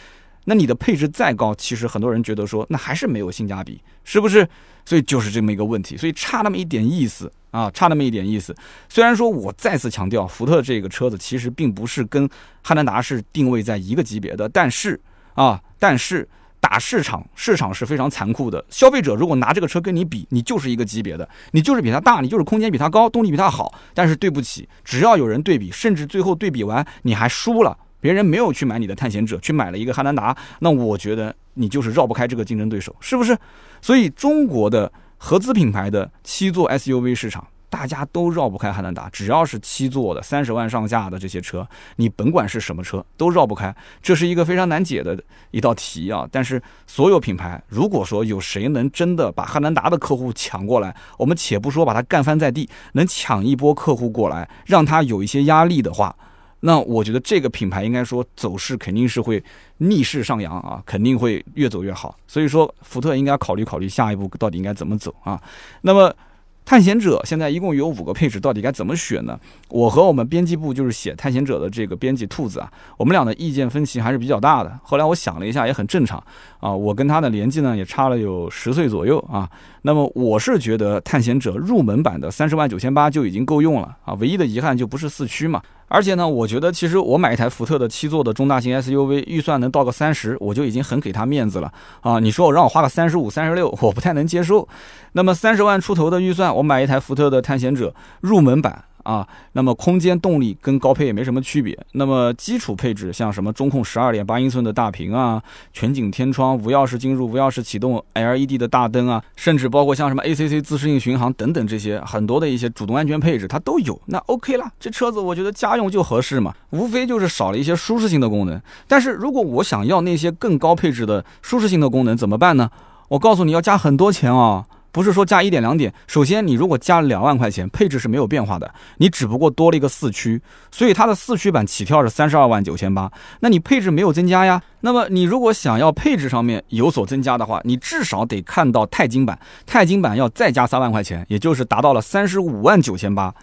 [0.44, 4.48] 那你的配置再高，其实很多人觉得说那还是没有性价比，是不是？
[4.84, 7.30] 所以就是这么一个问题，所以差那么一点意思。
[7.50, 8.54] 啊，差那么一点意思。
[8.88, 12.28] 虽然说我再次强调，福特这个车子其实并不是跟
[12.62, 15.00] 汉兰达是定位在一个级别的，但是
[15.34, 16.28] 啊，但是
[16.60, 18.64] 打市场，市场是非常残酷的。
[18.70, 23.74] 消费者如果拿这个车跟你比，你就是一个级别的，你就是比它大，你就是空间比它高，动力比它好。
[23.94, 33.36] 但是对不起，只要有人对比，甚至最后对比完你还输了，别人没有去买你的探险者，去买了一个汉兰达，那我觉得你就是绕不开这个竞争对手，是不是？
[33.80, 34.90] 所以中国的。
[35.22, 39.06] 合资品牌的七座 SUV 市场，大家都绕不开汉兰达。
[39.10, 43.76] 只要是七座的三十万上下的这些车，你甭管是什么车，都绕不开。
[44.00, 46.26] 这是一个非常难解的一道题啊！
[46.32, 56.16] 但是所有品牌，如果说有谁能真的把汉兰达的客户抢过来，我们且不说把它干翻在地，能抢一波客户过来，让他有一些压力的话。
[56.60, 59.42] 那我觉得这个品牌应该说走势肯定是会
[59.78, 62.16] 逆势上扬啊，肯定会越走越好。
[62.26, 65.40] 所以说，福特应该考虑考虑下一步到底应该怎么走啊。
[65.82, 66.14] 那么。
[66.62, 69.36] 探险者现在一共有五个配置，到底该怎么选呢？
[69.70, 74.78] 我和我们编辑部就是写探险者的这个编辑兔子啊，我们俩的意见分歧还是比较大的。
[74.84, 76.22] 后来我想了一下，也很正常
[76.60, 76.70] 啊。
[76.70, 79.50] 我跟他的年纪呢也差了有十岁左右啊。
[79.82, 84.14] 那么我是觉得探险者入门版的三十万九千八就已经够用了啊。
[84.20, 85.60] 唯一的遗憾就不是四驱嘛。
[85.92, 92.20] 而且呢，我觉得其实我买一台福特的七座的中大型 SUV，预算能到个三十，我就已经很给他面子了啊！
[92.20, 94.68] 你说我让我花个三十五、三十六，我不太能接受。
[95.14, 98.84] 那么三十万出头的预算，我买一台福特的探险者入门版。
[99.10, 101.76] 啊，那么空间动力跟高配也没什么区别。
[101.92, 105.42] 那么基础配置像什么中控十二点八英寸的大屏啊，
[105.72, 114.00] 全景天窗、无钥匙进入、无钥匙启动、LED 的大灯啊，甚至包括像什么 ACC 自适应巡航等等这些很多的一些主动安全配置，它都有。
[114.06, 118.62] 那 OK 了，这车子我觉得家用就合适嘛，无非就是少了一些舒适性的功能。
[118.86, 122.70] 但是如果我想要那些更高配置的舒适性的功能怎么办呢？
[123.08, 124.64] 我告诉你要加很多钱啊。
[124.92, 134.62] 不是说加一点两点，首先你如果加两万块钱，配置是没有变化的，你只不过多了一个四驱，所以它的四驱版起跳是三十二万九千八，那你配置没有增加呀？
[134.80, 143.34] 那么你如果想要配置上面有所增加的话，你至少得看到钛金版，钛金版要再加三万块钱，也就是达到了三十五万九千八。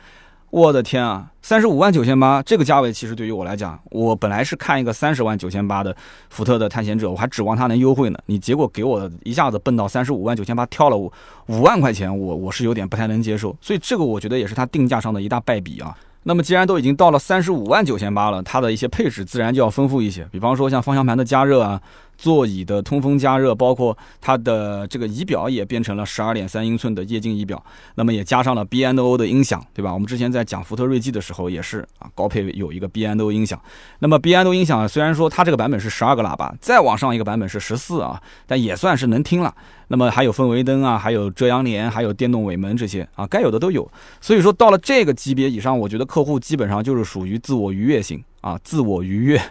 [0.50, 5.96] 我的天啊，三十五万九千八这个价位，其实对于我来讲，我本来是看一个三十万九千八的
[6.30, 8.18] 福特的探险者，我还指望它能优惠呢。
[8.28, 11.12] 你结果给我一下子蹦到三十五万九千八，跳了五
[11.48, 13.56] 五万块钱，我我是有点不太能接受。
[13.60, 15.96] 所以这个我觉得也是它定价上的一大败笔啊。
[16.24, 21.82] 那么既然都已经到了三十五万九千八了，它的一些配置自然就要丰富一些，比方说像方向盘的加热啊。
[22.18, 27.64] 座椅的通风加热，包括它的这个仪表也变成了十二点三英寸的液晶仪表，
[27.96, 29.94] 那么也加上了 B N O 的音响，对吧？
[29.94, 33.62] 我们之前在讲福特锐际的时候也是啊，高配有一个 B N O 音响。
[34.00, 39.54] 那么 B N O 音响虽然说它这个版本是十二个喇叭，再往上一个版本是十四啊，但也算是能听了。
[39.90, 43.90] 那么还有氛围灯啊，还有遮阳帘，还有电动尾门这些啊，该有的都有。
[44.20, 48.22] 所以说到了这个级别以上，我觉得客户基本上就是属于自我愉悦型。
[48.48, 49.42] 啊，自我愉悦。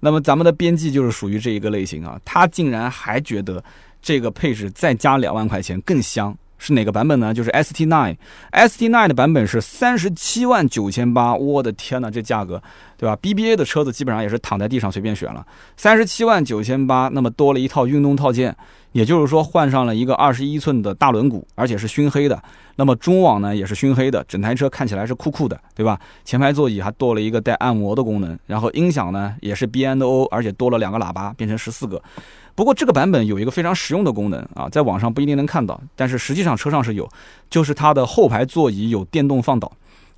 [0.00, 3.62] 那么咱们的编辑就是属于这一个类型啊，他竟然还觉得
[4.00, 7.32] 这个配置再加两万块钱更香，是哪个版本呢？
[7.32, 12.60] 就是 ST Nine，ST Nine 的版本是三十七万九千八，我的天哪，这价格，
[12.96, 18.56] 对吧？BBA 的车子基本上也是躺在地上随便选了，三十七万九千八，那么多了一套运动套件。
[18.92, 22.40] 也就是说，换上了一个二十一寸的大轮毂，而且是熏黑的。
[22.76, 25.98] 那么中网呢，也是熏黑的，整台车看起来是酷酷的，对吧？
[26.24, 32.02] 前排座椅还多了一个带按摩的功能，然后音响呢也是 B N O，而且多了两个喇叭，变成十四个。
[32.54, 37.08] 不过这个版本有一个非常实用的功能啊，在网上不一定能看到，但是实际上车上是有，
[37.50, 39.70] 就是它的后排座椅有电动放倒。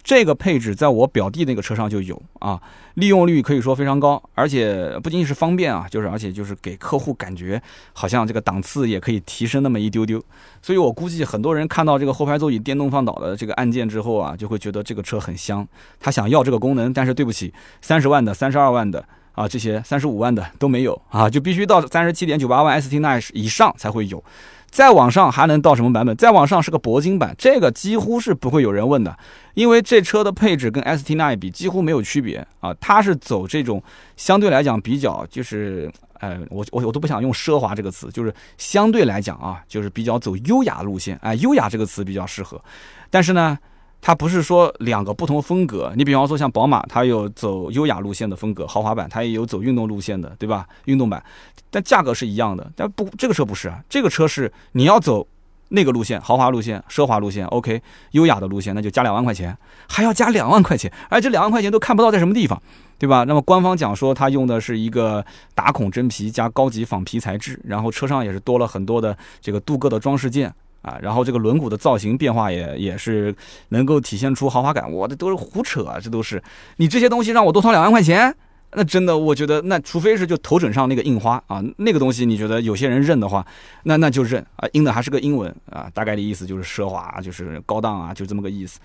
[0.05, 2.61] 这个配置在我表弟那个车上就有啊，
[2.95, 7.61] 利用率可以说非常高，而且不仅仅是方便啊，就是而且就是给客户感觉
[7.95, 10.23] 好像这个档次也可以提升那么一丢丢，
[10.61, 15.67] 所以我估计很多人看到这个后排座椅电动放倒的这个按键之后啊，就会觉得这个车很香，
[15.99, 24.23] 他想要这个功能，但是对不起，三十万的、三十二万的啊，这些三十五万的都没有啊，就必须到三十七点九八万 ST Line 以上才会有。
[24.75, 26.17] 再往上还能到什么版本？
[26.17, 29.17] 再往上是个铂金版，这个几乎是不会有人问的，
[29.55, 32.75] 因为这车的配置跟 S T 那一比几乎没有区别啊。
[32.81, 33.81] 它是走这种
[34.17, 41.17] 相对来讲比较就是，呃，我我我都不想用奢华这个词，就是相对来讲啊，就是比较走优雅路线。
[41.23, 42.61] 哎，优雅这个词比较适合。
[43.11, 43.57] 但是呢，
[44.07, 45.91] 它不是说两个不同风格。
[45.97, 50.67] 你比方说像宝马，它有走优雅路线的风格，豪华版，它也有走运动路线的，对吧？
[50.85, 51.25] 运动版，
[51.71, 52.71] 但价格是一样的。
[52.77, 55.27] 但不，这个车不是啊，这个车是你要走
[55.71, 59.57] 那个路线，豪华路线、奢华路线，OK，优雅的路线，那就加两万块钱，
[59.89, 62.61] 还要加两万块钱，而这两万块钱都看不到在什么地方，
[62.99, 63.25] 对吧？
[63.25, 70.55] 那么官方讲说，它用的是一个打孔真皮加高级仿皮材质，然后车上也是多了很多的这个镀铬的装饰件。
[70.85, 73.35] 啊，然后这个轮毂的造型变化也也是
[73.71, 76.41] 能够体现出豪华感，我的都是胡扯啊，这都是
[76.77, 78.33] 你这些东西让我多掏两万块钱，
[78.73, 83.45] 那真的我觉得那除非是就头枕上那个印花啊，那个东西你觉得有些人认的话，
[83.85, 88.79] 那那就认啊，印的还是个英文啊，大概的意思就是奢华，就是高档啊，就这么个意思。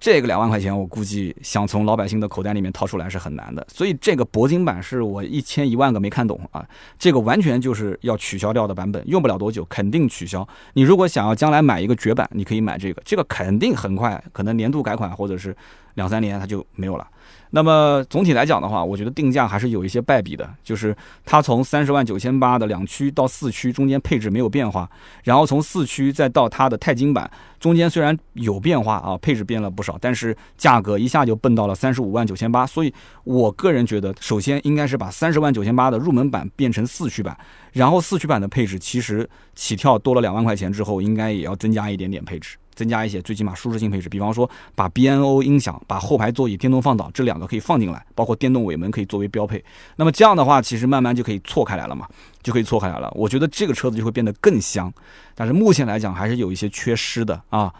[0.00, 6.66] 这个两万块钱，我估计想从老百姓的口袋里面掏出来是很难的，所以这个铂金版是我一千一万个没看懂啊，
[6.98, 10.48] 这个完全就是要取消掉的版本，用不了多久肯定取消。
[10.72, 15.54] 你如果想要将来买一个绝版，你可以买这个，这个肯定很快，可能年度改款或者是
[15.94, 17.06] 两三年它就没有了。
[17.50, 24.88] 那么总体来讲的话，我觉得定价还是有一些败笔的，就是它从三十万九千八的两驱到四驱中间配置没有变化，
[25.24, 37.36] 然后从四驱再到它的钛金版中间虽然有变化啊，配置变了不少，但是价格一下就蹦到了三十五万九千八，所以我个人觉得，首先应该是把三十万九千八的入门版变成四驱版，
[37.72, 42.56] 然后四驱版的配置其实起跳多了两万块钱之后，应该也要增加一点点配置。
[42.74, 49.62] 增加一些最起码舒适性配置，比方说把 BNO 音响、把后排座椅电动放倒这两个可以放进来，包括电动尾门可以作为标配。
[49.96, 52.06] 那么这样的话，其实慢慢就可以错开来了嘛，
[52.42, 53.10] 就可以错开来了。
[53.14, 54.92] 我觉得这个车子就会变得更香，
[55.34, 57.72] 但是目前来讲还是有一些缺失的啊。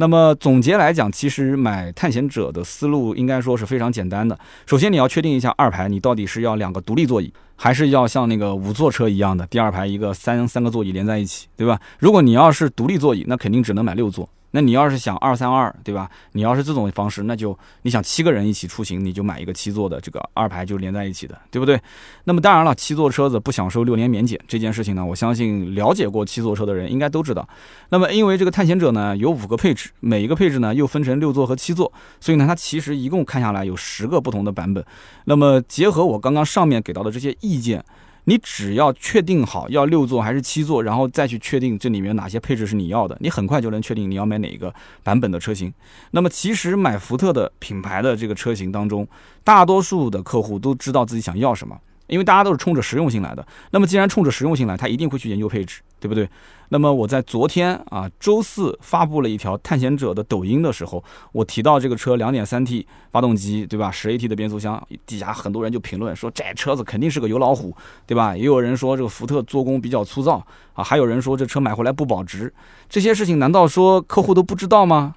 [0.00, 4.38] 那么总结来讲，其实买探险者的思路应该说是非常简单的。
[4.64, 11.80] 首先你要确定一下二排你到底是要两个独立座椅，还是要像那个五座车一样的第二排一个三三个座椅连在一起，对吧？
[11.98, 14.28] 如果你要是独立座椅，那肯定只能买六座。
[14.52, 16.10] 那你要是想二三二，对吧？
[16.32, 21.78] 你要是这种方式，那就你想七个人一起出行，你就买一个七座的这个二排就连在一起的，对不对？
[22.24, 27.46] 那么当然了，七座车子不享受六年免检这件事情呢，我相信了解过七座车的人应该都知道。
[27.90, 34.84] 那么因为这个探险者呢有五个配置，每一个配置呢又分成六座和七座，所以呢它其实一共看下来有十个不同的版本。
[35.24, 37.84] 那么结合我刚刚上面给到的这些意见。
[38.28, 45.72] 你只要确定好要六座还是七座，然后再去确定这里面哪些配置是你要的，你很快就能确定你要买哪个版本的车型。
[46.10, 49.08] 那么其实买福特的品牌的这个车型当中，
[49.42, 51.74] 大多数的客户都知道自己想要什么。
[52.08, 56.28] 因为大家都是冲着实用性来的，那么既然冲着实用性来，他一定会去研究配置，对不对？
[56.70, 63.90] 那么我在昨天啊，周四发布了一条探险者的抖音的时候，我提到这个车两点三 T 发动机，对吧？
[63.90, 67.74] 十 AT 的变速箱，底下很多人就评论说这车子肯定是个油老虎，
[68.06, 68.36] 对吧？
[68.36, 70.44] 也有人说这个福特做工比较粗糙
[70.74, 72.52] 啊，还有人说这车买回来不保值，
[72.88, 75.14] 这些事情难道说客户都不知道吗？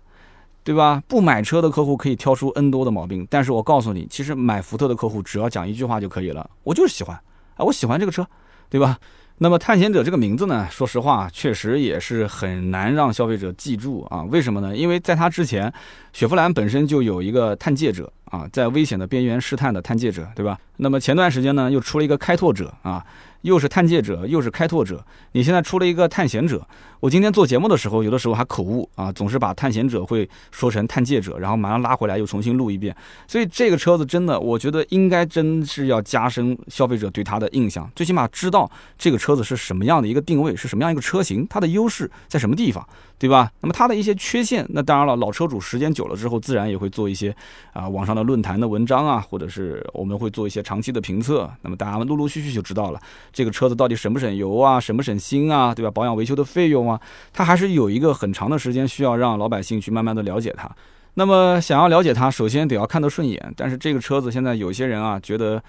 [0.64, 1.02] 对吧？
[1.08, 7.16] 不买车的客户可以挑出 N 多的毛病，但是我告诉你，其实买福特的客户只要讲一句话就可以了，我就是喜欢，
[7.56, 8.26] 啊，我喜欢这个车，
[8.70, 8.98] 对吧？
[9.40, 14.22] 那么探险者这个名字呢，说实话，确实也是很难让消费者记住啊。
[14.26, 14.78] 为什么呢？
[14.78, 15.74] 因为在它之前，
[16.14, 20.60] 雪佛兰本身就有一个探界者啊，在危险的边缘试探的探界者，对吧？
[20.78, 23.04] 那么前段时间呢，又出了一个开拓者啊。
[23.42, 26.66] 又是探界者，又是开拓者，你现在出了一个探险者。
[27.00, 32.96] 我今天做节目的时候，有的时候还口误啊，总是把探险者会说成探界者，然后马上拉回来又重新录一遍。
[33.28, 43.52] 所以这个车子真的，我觉得应该真是要加深消费者对它的印象，最起码知道这个车子是什么样的一个定位，是什么样一个车型，它的优势在什么地方，对吧？
[43.62, 47.36] 那么它的一些缺陷，那当然了，老车主时间久了之后，自然也会做一些
[47.74, 53.02] 啊网上的论坛的文章啊，或者是我们会做一些长期的评测，那么大家陆陆续续就知道了。
[53.32, 55.92] 这个车子到底省不省油啊，省不省心啊，对吧？
[55.92, 57.00] 保养维修的费用啊，
[57.32, 60.70] 它还是有一个很长的时间需要让老百姓去慢慢的了解它。
[61.16, 63.54] 那么想要了解它，首先得要看得顺眼。
[63.58, 65.62] 但是这个车子现在有些人啊，觉得，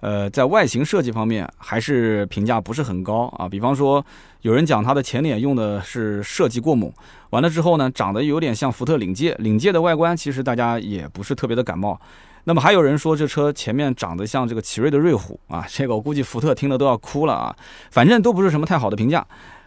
[0.00, 3.48] 呃，在外形设计方面还是评价不是很高啊。
[3.48, 4.04] 比方说，
[4.42, 6.92] 有人讲它的前脸用的是设计过猛，
[7.30, 11.98] 完了之后呢，长得有点像福特领界，领界的外观其实大家也不是特别的感冒。
[12.50, 17.54] 那么还有人说这车前面长得像这个奇瑞的瑞虎啊， 这个我估计福特听了都要哭了啊，
[17.92, 19.24] 反正都不是什么太好的评价。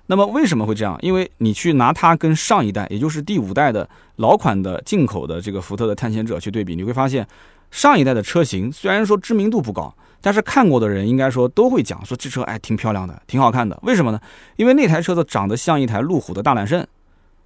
[0.08, 0.98] 那么为什么会这样？
[1.02, 7.26] 因为你去拿它跟上一代，也就是第五代的老款的进口的这个福特的探险者去对比，你会发现
[7.72, 13.79] 上一代的车型虽然说知名度不高，但是看过的人应该说都会讲说这车哎挺漂亮的，挺好看的。
[13.84, 14.19] 为什么呢？
[14.58, 16.86] 因为那台车子长得像一台路虎的大揽胜。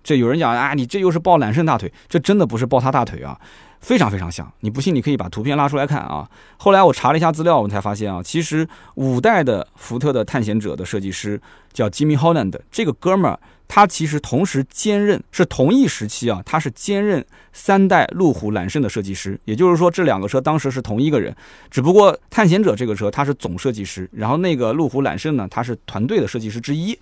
[0.04, 3.38] 这有人讲啊，你这又是抱揽胜大腿，这真的不是抱他大腿啊，
[3.80, 4.52] 非常非常像。
[4.60, 6.30] 你不信，你可以把图片拉出来看啊。
[6.58, 11.40] 后来我查了一下资料，我才发现啊，其实五代的福特的探险者的设计师
[11.72, 13.40] 叫 Jimmy Holland，这个哥们儿。
[13.70, 21.36] 他其实同时兼任是同一时期啊，他是兼任三代路虎揽胜的设计师，也就是说这两个车当时是同一个人，
[21.70, 26.98] 只不过探险者这个车他是总设计师，然后那个路虎揽胜呢他是团队的设计师之一。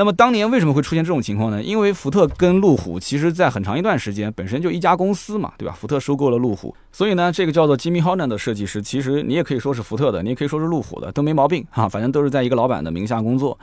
[0.00, 1.62] 那么当年为什么会出现这种情况呢？
[1.62, 5.74] 因为福特跟路虎其实在很长一段时间本身就一家公司嘛，对吧？
[5.78, 13.58] 福特收购了路虎，所以呢这个叫做 Jimmy Holland 的设计师，其实你也可以说是福特的，你也可以说是路虎的，都没毛病 哈，反正都是在一个老板的名下工作。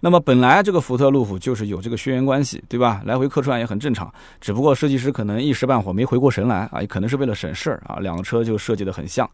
[0.00, 3.02] 那么本来这个福特路虎就是有这个血缘关系，对吧？
[3.04, 4.10] 来回客串也很正常。
[4.40, 9.28] 只不过设计师可能一时半会没回过神来啊，也可能是为了省事儿啊，两个车就设计的很像。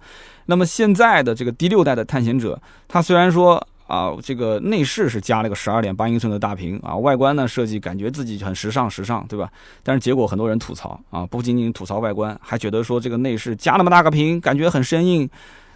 [0.47, 9.51] 那么现在的这个第六代的探险者，它虽然说啊，这个内饰是加了个十二点八英寸的大屏啊，外观呢设计感觉自己很时尚时尚，对吧？
[9.83, 15.29] 但是结果很多人吐槽啊，不仅仅吐槽外观，还觉得说这个内饰加那么大个屏，感觉很生硬，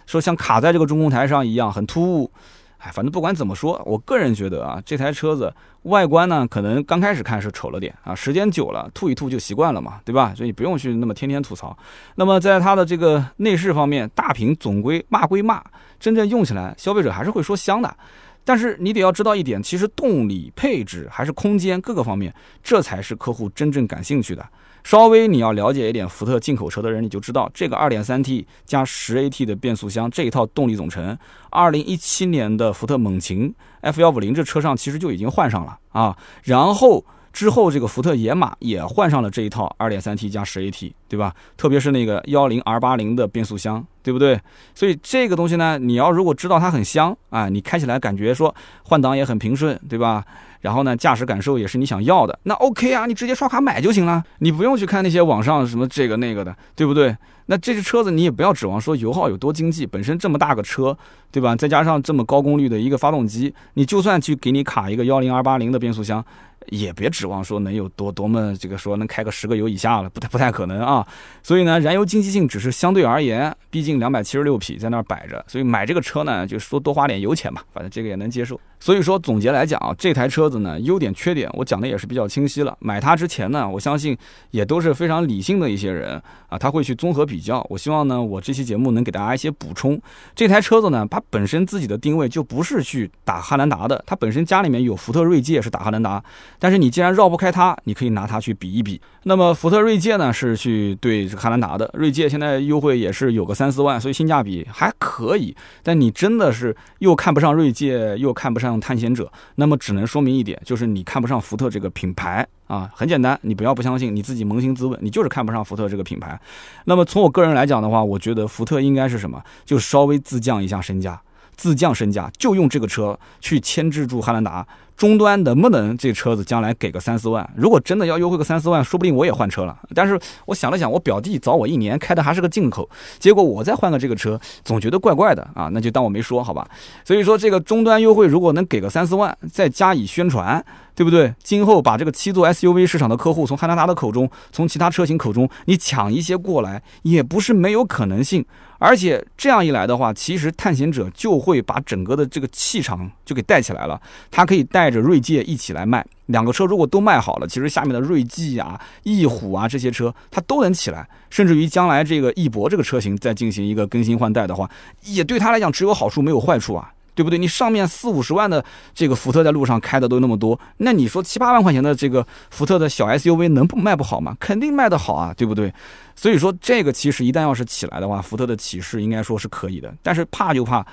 [0.05, 2.31] 说像卡在这个中控台上一样，很突兀。
[2.77, 5.53] 哎，反正不管怎么说，我个人觉得啊，这台车子
[5.83, 10.33] 外观呢，可能刚开始看是丑了点啊，时间久了吐一吐就习惯了嘛，对吧？
[10.35, 11.75] 所以不用去那么天天吐槽。
[12.15, 15.63] 那么在它的这个内饰方面，大屏总归骂归骂，
[16.03, 17.95] 真正用起来，消费者还是会说香的。
[18.43, 24.45] 但是你得要知道一点，其实动力、配置还是空间各个方面，这才是客户真正感兴趣的。
[24.83, 31.17] 稍微你要了解一点福特进口车的人，你就知道这个 2.3T 加 10AT 的变速箱这一套动力总成
[31.51, 36.17] ，2017年的福特猛禽 F150 这车上其实就已经换上了啊。
[36.43, 41.33] 然后之后这个福特野马也换上了这一套 2.3T 加 10AT，对吧？
[41.57, 44.39] 特别是那个 10R80 的变速箱，对不对？
[44.75, 48.53] 所以这个东西呢，你要如果知道它很香啊，你开起来感觉说
[48.83, 50.23] 换挡也很平顺，对吧？
[50.61, 57.17] 然后呢，驾驶感受也是你想要的，那 OK 啊，你直接刷卡买就行了，你不用去看那些网上什么这个那个的，对不对？
[57.47, 60.97] 那这车车子你也不要指望说油耗有多经济，本身这么大个车，
[61.29, 61.53] 对吧？
[61.55, 66.23] 再加上这么高功率的一个发动机，你就算去给你卡一个幺零二八零的变速箱。
[66.69, 71.05] 也别指望说能有多多么这个说能开个十个油以下了，不太不太可能啊。
[71.41, 78.59] 所以呢，燃油经济性只是相对而言，毕竟两百七十六匹在那儿摆着，所以买这个车呢，就说多花点油钱吧，反正这个也能接受。
[78.79, 82.75] 所以说总结来讲啊，这台车子呢，优点缺点我讲的也是比较清晰了。
[82.79, 84.17] 买它之前呢，我相信
[84.51, 87.65] 也都是非常理性的一些人啊，他会去综合比较。
[87.69, 90.01] 我希望呢，我这期节目能给大家一些补充。
[90.35, 96.21] 这台车子呢，它本身自己的定位就不是去打汉兰达的，它本身家里面有福特锐界是打汉兰达。
[96.63, 99.01] 但是你既然绕不开它，你可以拿它去比一比。
[99.23, 105.53] 那么福特锐界呢是去对这汉兰达的，锐界现在优惠也是有个三四万，所以性价比还可以。
[105.83, 112.89] 但你真的是又看不上锐界，又看不上探险者，那么只能说明一点，就是你看不上福特这个品牌啊。
[112.95, 116.39] 很简单，你不要不相信，你自己扪心自问，你就是看不上福特这个品牌。
[116.85, 121.21] 那么从我个人来讲的话，我觉得福特应该是什么，就稍微自降一下身价，
[121.57, 124.65] 自降身价，就用这个车去牵制住汉兰达。
[124.95, 127.47] 终端能不能这车子将来给个三四万？
[127.55, 129.77] 如果真的要优惠个三四万，说不定我也换车了。
[129.93, 132.89] 但是我想了想，我表弟早我一年开的还是个进口，
[133.19, 136.67] 结果我再换个这个车，总觉得怪怪的啊，那就当我没说好吧。
[137.03, 140.63] 所以说这个终端优惠如果能给个三四万，再加以宣传，
[140.95, 141.33] 对不对？
[141.43, 148.45] 今后把这个七座 SUV 市场的客户从汉兰达的口中，从其他车型口中，你抢一些过来，也不是没有可能性。
[148.79, 156.05] 而且这样一来的话，其实探险者就会把整个的这个气场就给带起来了，它可以带着锐界一起来卖。
[156.25, 164.69] 两个车如果都卖好了，其实下面的锐际啊、翼虎啊这些车它都能起来，甚至于将来这个翼博这个车型再进行一个更新换代的话，
[165.05, 166.91] 也对他来讲只有好处没有坏处啊。
[167.15, 167.37] 对不对？
[167.37, 174.35] 你上面四五十万的这个福特在路上开的都那么多，那你说七八万块钱的这个福特的小 SUV 能不卖不好吗？
[174.39, 175.73] 肯定卖得好啊，对不对？
[176.15, 180.85] 所以说这个其实一旦要是起来的话，福特的起势应该说是可以的，但是怕就怕。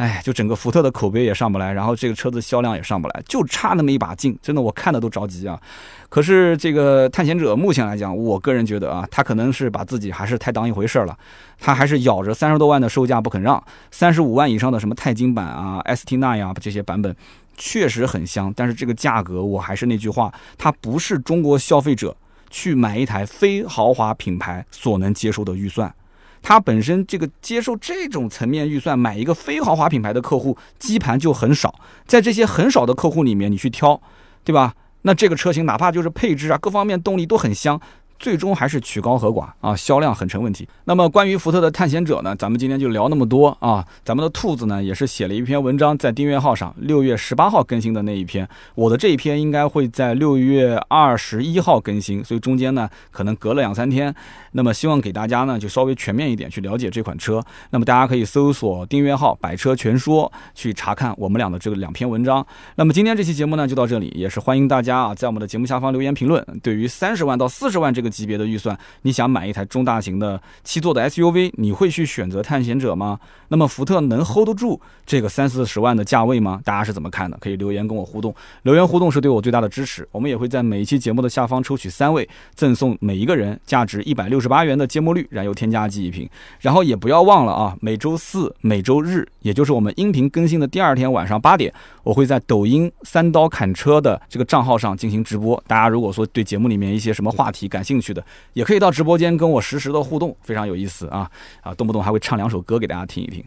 [0.00, 5.60] 哎，就整个福特的口碑也上不来，然后这个车子销量也上不来，就差那么一把劲，真的我看的都着急啊。
[6.08, 11.14] 可是这个探险者目前来讲，我个人觉得啊，他可能是把自己还是太当一回事了，
[11.58, 17.14] 他还是咬着三十多万的售价不肯让，三十五万以上的什么钛金版啊、ST 纳呀这些版本
[17.58, 22.16] 确实很香，但是这个价格我还是那句话，它不是中国消费者
[22.48, 25.94] 去买一台非豪华品牌所能接受的预算。
[26.42, 31.74] 它本身这个接受这种层面预算买一个非豪华品牌的客户基盘就很少，
[32.06, 34.00] 在这些很少的客户里面，你去挑，
[34.44, 34.74] 对吧？
[35.02, 37.80] 那这个车型哪怕就是配置啊各方面动力都很香，
[38.20, 40.68] 最终还是曲高和寡啊，销量很成问题。
[40.84, 43.82] 那么关于福特的探险者呢，咱们今天就聊那么多啊。
[44.04, 48.46] 咱们的兔子呢，也是写了一篇文章在订阅号上，六月十八号更新的那一篇。
[48.74, 54.14] 我的这一篇应该会在六月二十一号更新，所以中间呢可能隔了两三天。
[54.52, 57.42] 那么希望给大家呢就稍微全面一点去了解这款车。
[57.70, 62.46] 那么大家可以搜索订阅号“百车全说”去查看我们俩的这个两篇文章。
[62.74, 66.44] 那么今天这期节目呢就到这里，也是欢迎大家啊在我们的节目下方留言评论。
[66.62, 73.20] 对于三十万到四十万这个级别的预算，你想买一台中大型的七座的 SUV，你会去选择探险者吗？
[73.48, 76.60] 那么福特能 hold 得住这个三四十万的价位吗？
[76.64, 77.36] 大家是怎么看的？
[77.40, 80.06] 可以留言跟我互动，留言互动是对我最大的支持。
[80.12, 86.28] 我们也会在每一期节目的下方抽取三位，赠送每一个人价值一百六十八元的芥末绿燃油添加剂一瓶。
[86.60, 95.62] 然后也不要忘了啊，每周四、每周日，也就是我们音频更新的第二天晚上八点，我会在抖音三刀砍车的这个账号上进行直播。
[95.66, 101.30] 大家如果说对节目里面一些什么话题感兴趣去的，也可以到直播间跟我实时的互动，非常有意思啊
[101.60, 103.44] 啊，动不动还会唱两首歌给大家听一听。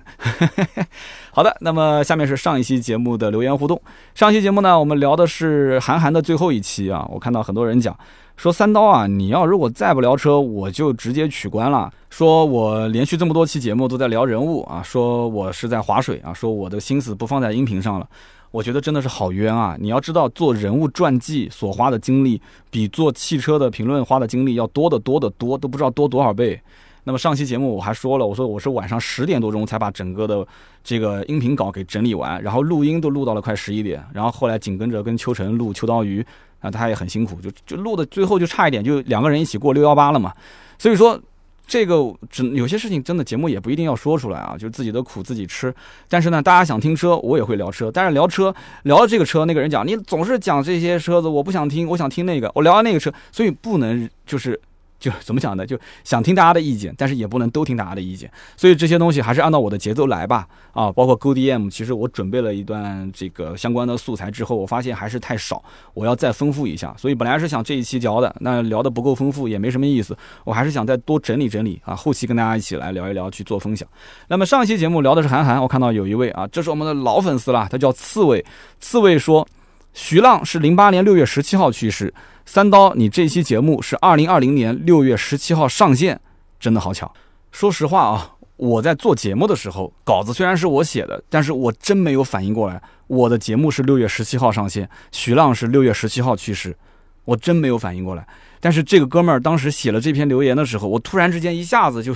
[1.32, 3.82] 好的，那么下面是上一期节目的留言互动。
[4.14, 7.08] 上一期节目呢，我们聊的是韩寒的最后一期啊。
[7.12, 7.98] 我看到很多人讲
[8.38, 11.92] 说三刀啊，你要如果再不聊车，我就直接取关了。
[12.10, 18.08] 说我连续这么多期节目都在聊人物啊，说我是在划水啊，说我的心思不放在音频上了。
[18.54, 19.76] 我觉得真的是好冤啊！
[19.80, 22.40] 你要知道，做人物传记所花的精力，
[22.70, 26.62] 比做汽车的评论花的精力要多得多得多，都不知道多多少倍。
[27.04, 30.46] 那么上期节目我还说了，我说我是晚上十点多钟才把整个的
[30.84, 36.24] 这个音频稿给整理完，然后录音都录到了快十一点，然后后来紧跟着跟秋晨录秋刀鱼，
[36.60, 40.32] 啊，他也很辛苦，就就录的最后就差一点，就两个人一起过六幺八了嘛。
[40.78, 41.20] 所以说
[41.66, 45.74] 这个只有些事情真的节目也不一定要说出来啊，就是自己的苦自己吃。
[46.10, 48.54] 但是呢，大家想听车，我也会聊车，但是聊车
[48.84, 54.60] 聊到这个车，那个人讲你总是讲这些车子，我不想听，我想听那个，我聊到那个车，所以不能就是。
[55.04, 55.68] 就怎么讲呢？
[55.68, 60.48] 就想听大家的意见，但是也不能都听大家的意见，所以这些东西还是按照我的节奏来吧。
[60.72, 65.62] 啊，包括 GoDM，其实我准备了一段这个相关的素材之后，我发现还是太少，
[65.94, 66.96] 我要再丰富一下。
[66.98, 73.86] 所以本来是想这一期聊的，那聊的不够丰富也没什么意思，我还是想再多整理整理啊，后期跟大家一起来聊一聊去做分享。
[74.30, 78.44] 那么上一期节目聊的是韩寒，我看到有一位啊，这是我们的老粉丝了，他叫刺猬，
[78.80, 79.46] 刺猬说
[79.94, 82.14] 徐浪是零八年六月十七号去世。
[82.46, 86.20] 三刀，你这期节目是二零二零年六月十七号上线，
[86.60, 87.14] 真的好巧。
[87.52, 96.76] 说实话啊，我在做节目的时候，稿子虽然是我写的，但是我真没有反应过来，我的节目是六月十七号上线，徐浪是六月十七号去世，
[97.24, 98.28] 我真没有反应过来。
[98.60, 102.14] 但是这个哥们儿当时写了这篇留言的时候，我突然之间一下子就，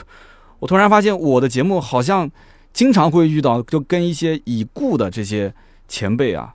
[0.60, 2.30] 我突然发现我的节目好像
[2.74, 5.54] 经常会遇到，就跟一些已故的这些
[5.88, 6.54] 前辈啊。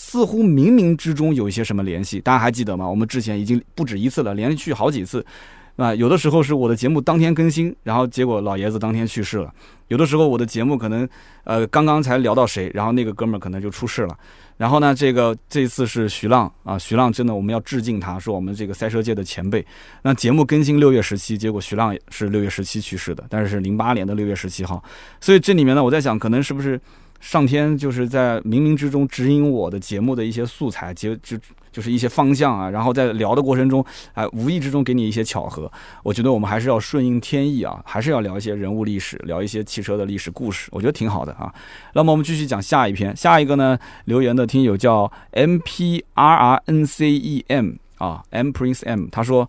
[0.00, 2.88] 似乎冥冥之中有一些什么联系，大家还记得吗？
[2.88, 5.26] 我们之前已经不止一次了，连续好几次，
[5.74, 9.52] 啊，有的时候是我的节目当天更新，然后结果老爷子当天去世了；
[9.88, 11.06] 有的时候我的节目可能，
[11.42, 14.16] 呃，刚刚才聊到谁，然后那个哥们儿可能就出事了。
[14.56, 19.66] 然后呢，这个这次是徐浪啊，徐浪真的我们要致敬他，是我们这个赛车界的前辈。
[20.02, 24.80] 那节目更新六月十七，结果徐浪是六月十七去世的，但是是零八年的六月十七号。
[25.20, 26.80] 所以这里面呢，我在想，可能是不是？
[27.20, 31.36] 上天就是在冥冥之中指引我的节目的一些素材，就就
[31.72, 35.70] 就是一些方向啊，然后在聊的过程中，哎，无意之中给你一些巧合。
[36.02, 41.52] 我觉得我们还是要顺应天意啊，还是要聊一些人物历史，聊一些汽车的历史故事，我觉得挺好的啊。
[41.92, 49.48] 那么我们继续讲下一篇，下一个呢，留言的听友叫 M P R R N C E M 啊，M Prince M，他说，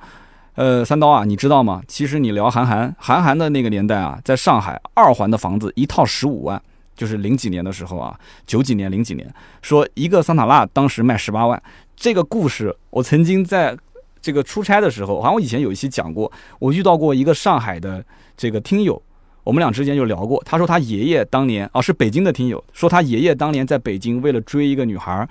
[0.56, 1.84] 呃，三刀啊，你知道吗？
[1.88, 6.60] 其实你聊韩寒，韩寒的那个年代啊，在上海二环的房子一套十五万。
[7.00, 11.64] 就是零几年的时候啊，九几年、零几年，说一个桑塔纳当时卖十八万。
[11.96, 13.74] 这个故事我曾经在
[14.22, 16.30] 这个出差的时候，好像我以前有一期讲过，
[16.60, 18.04] 我遇到过一个上海的
[18.36, 19.02] 这个听友，
[19.46, 20.44] 我们俩之间就聊过。
[20.46, 25.26] 他说他爷爷当年啊是北京的听友，说他爷爷当年在北京为了追一个女孩，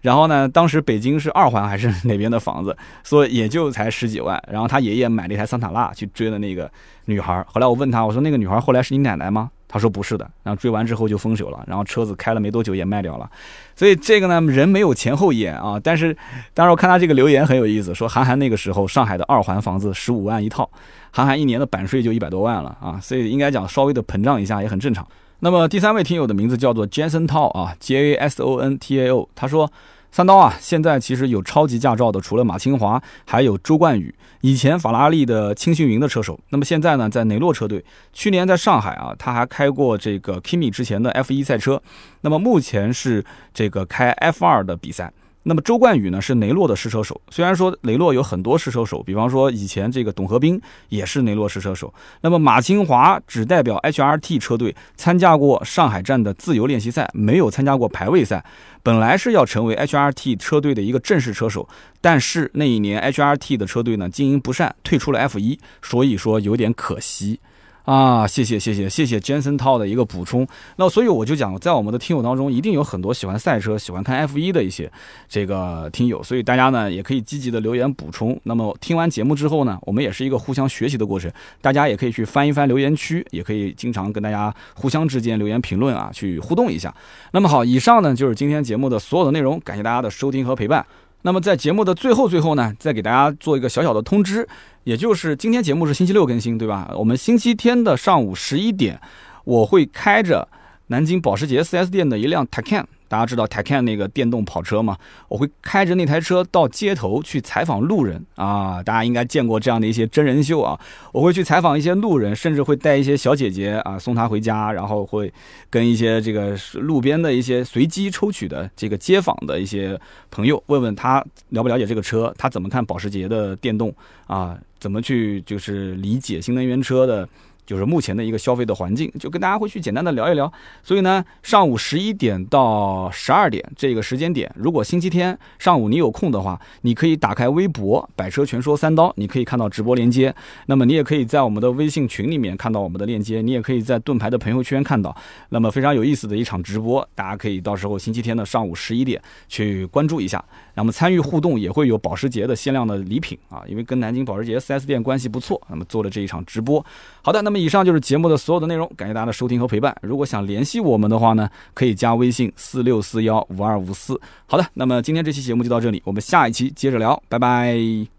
[0.00, 6.70] 然后呢，当时北京是二环还是哪边的房子，说也就才十几万，然后他爷爷买了一台桑塔纳去追的那个
[7.06, 7.44] 女孩。
[7.48, 9.50] 后来我问他，我说那个女孩后来是你奶奶吗？
[9.68, 13.28] 他说不是的，然后追完之后就分手了，然后车子开了没多久也卖掉了，
[13.74, 15.78] 所以这个呢人没有前后眼啊。
[15.82, 16.16] 但是
[16.54, 20.70] 当时我看他这个留言很有意思，说韩寒那个时候上海的二环房子十五万一套，
[21.10, 25.04] 韩寒一年的版税就一百多万了啊，所以应该讲稍微的膨胀一下也很正常。
[25.40, 29.70] 那么第三位听友的名字叫做 Jason Tao 啊，J A S O N T A O，他说。
[30.08, 34.14] 三刀啊，现在其实有超级驾照的，除了马清华，还有周冠宇。
[34.40, 37.84] 以前法拉利的青训营的车手，那么现在呢，在雷诺车队。
[38.14, 41.82] 去年在上海啊，他还开过这个 Kimi 之前的 F1 赛车。
[42.22, 43.22] 那么目前是
[43.52, 45.12] 这个开 F2 的比赛。
[45.48, 51.94] 那么周冠宇呢是雷诺的试车手，虽然说雷诺有很多试车手，比方说以前这个董和斌也是雷诺试车手。
[52.20, 58.44] 那么马清华只代表 HRT 车队参加过上海站的自由练习赛，没有参加过排位赛。
[58.82, 61.68] 本来是要成为 HRT 车队的一个正式车手，
[62.00, 67.38] 但是那一年 HRT 的车队呢经营不善，退出了 F1，所以说有点可惜。
[67.86, 70.44] 啊，谢谢谢谢谢谢 Jensen 套的一个补充。
[70.74, 74.90] 那所以我就讲，在我们的听友当中，一定有很多喜欢赛车、喜欢看 F1 的一些
[75.28, 78.36] 这个听友，所以大家呢也可以积极的留言补充。
[78.42, 81.30] 那么听完节目之后呢，我们也是一个互相学习的过程，
[81.60, 86.92] 大家也可以去翻一翻留言区，也可以经常跟大家互相之间留言评论啊，去互动一下。
[87.30, 90.84] 那么好，以上呢就是今天节目的所有的内容，感谢大家的收听和陪伴。
[91.26, 94.46] 那么在节目的最后最后呢，再给大家做一个小小的通知，
[94.84, 96.88] 也就是今天节目是星期六更新，对吧？
[96.96, 99.00] 我们星期天的上午十一点，
[99.42, 100.46] 我会开着
[100.88, 102.84] 南京保时捷 4S 店的一辆 Taycan。
[103.08, 104.96] 大家知道 Taycan 那个电动跑车吗？
[105.28, 108.82] 我会开着那台车到街头去采访路人啊！
[108.82, 110.76] 大家应该见过这样的一些真人秀啊！
[111.12, 115.32] 我会去采访一些路人，甚至会带一些小姐姐啊送她回家，然后会
[115.70, 119.96] 跟一些这个路边的一些随机抽取的这个街访的一些
[120.28, 123.94] 朋友，问问他了不了解这个车，他怎么看保时捷的电动
[124.26, 124.58] 啊？
[124.80, 127.28] 怎么去就是理解新能源车的？
[127.66, 130.50] 就是目前的一个消费的环境，就跟大家会去简单的聊一聊。
[130.82, 140.34] 所以呢，上午十一点到十二点这个时间点，如果星期天上午你有空的话，你可以打开微博“百车全说三刀”，你可以看到直播链接。
[140.66, 145.14] 那么你也可以在我们的微信群里面看到我们的链接，你也可以在盾牌的朋友圈看到。
[145.48, 150.44] 那么非常有意思的一场直播，大家可以到时候星期天的上午十一点去关注一下。
[150.74, 156.84] 那么参与互动也会有保时捷的限量的礼品啊，因为跟南京保时捷 4S 店关系不错，那么做了这一场直播。
[157.22, 159.96] 好的，那么以上就是节目的所有的内容，感谢大家的收听和陪伴。
[160.02, 164.20] 如果想联系我们的话呢，可以加微信四六四幺五二五四。
[164.46, 168.15] 好的，那么今天这期节目就到这里，我们下一期接着聊，拜拜。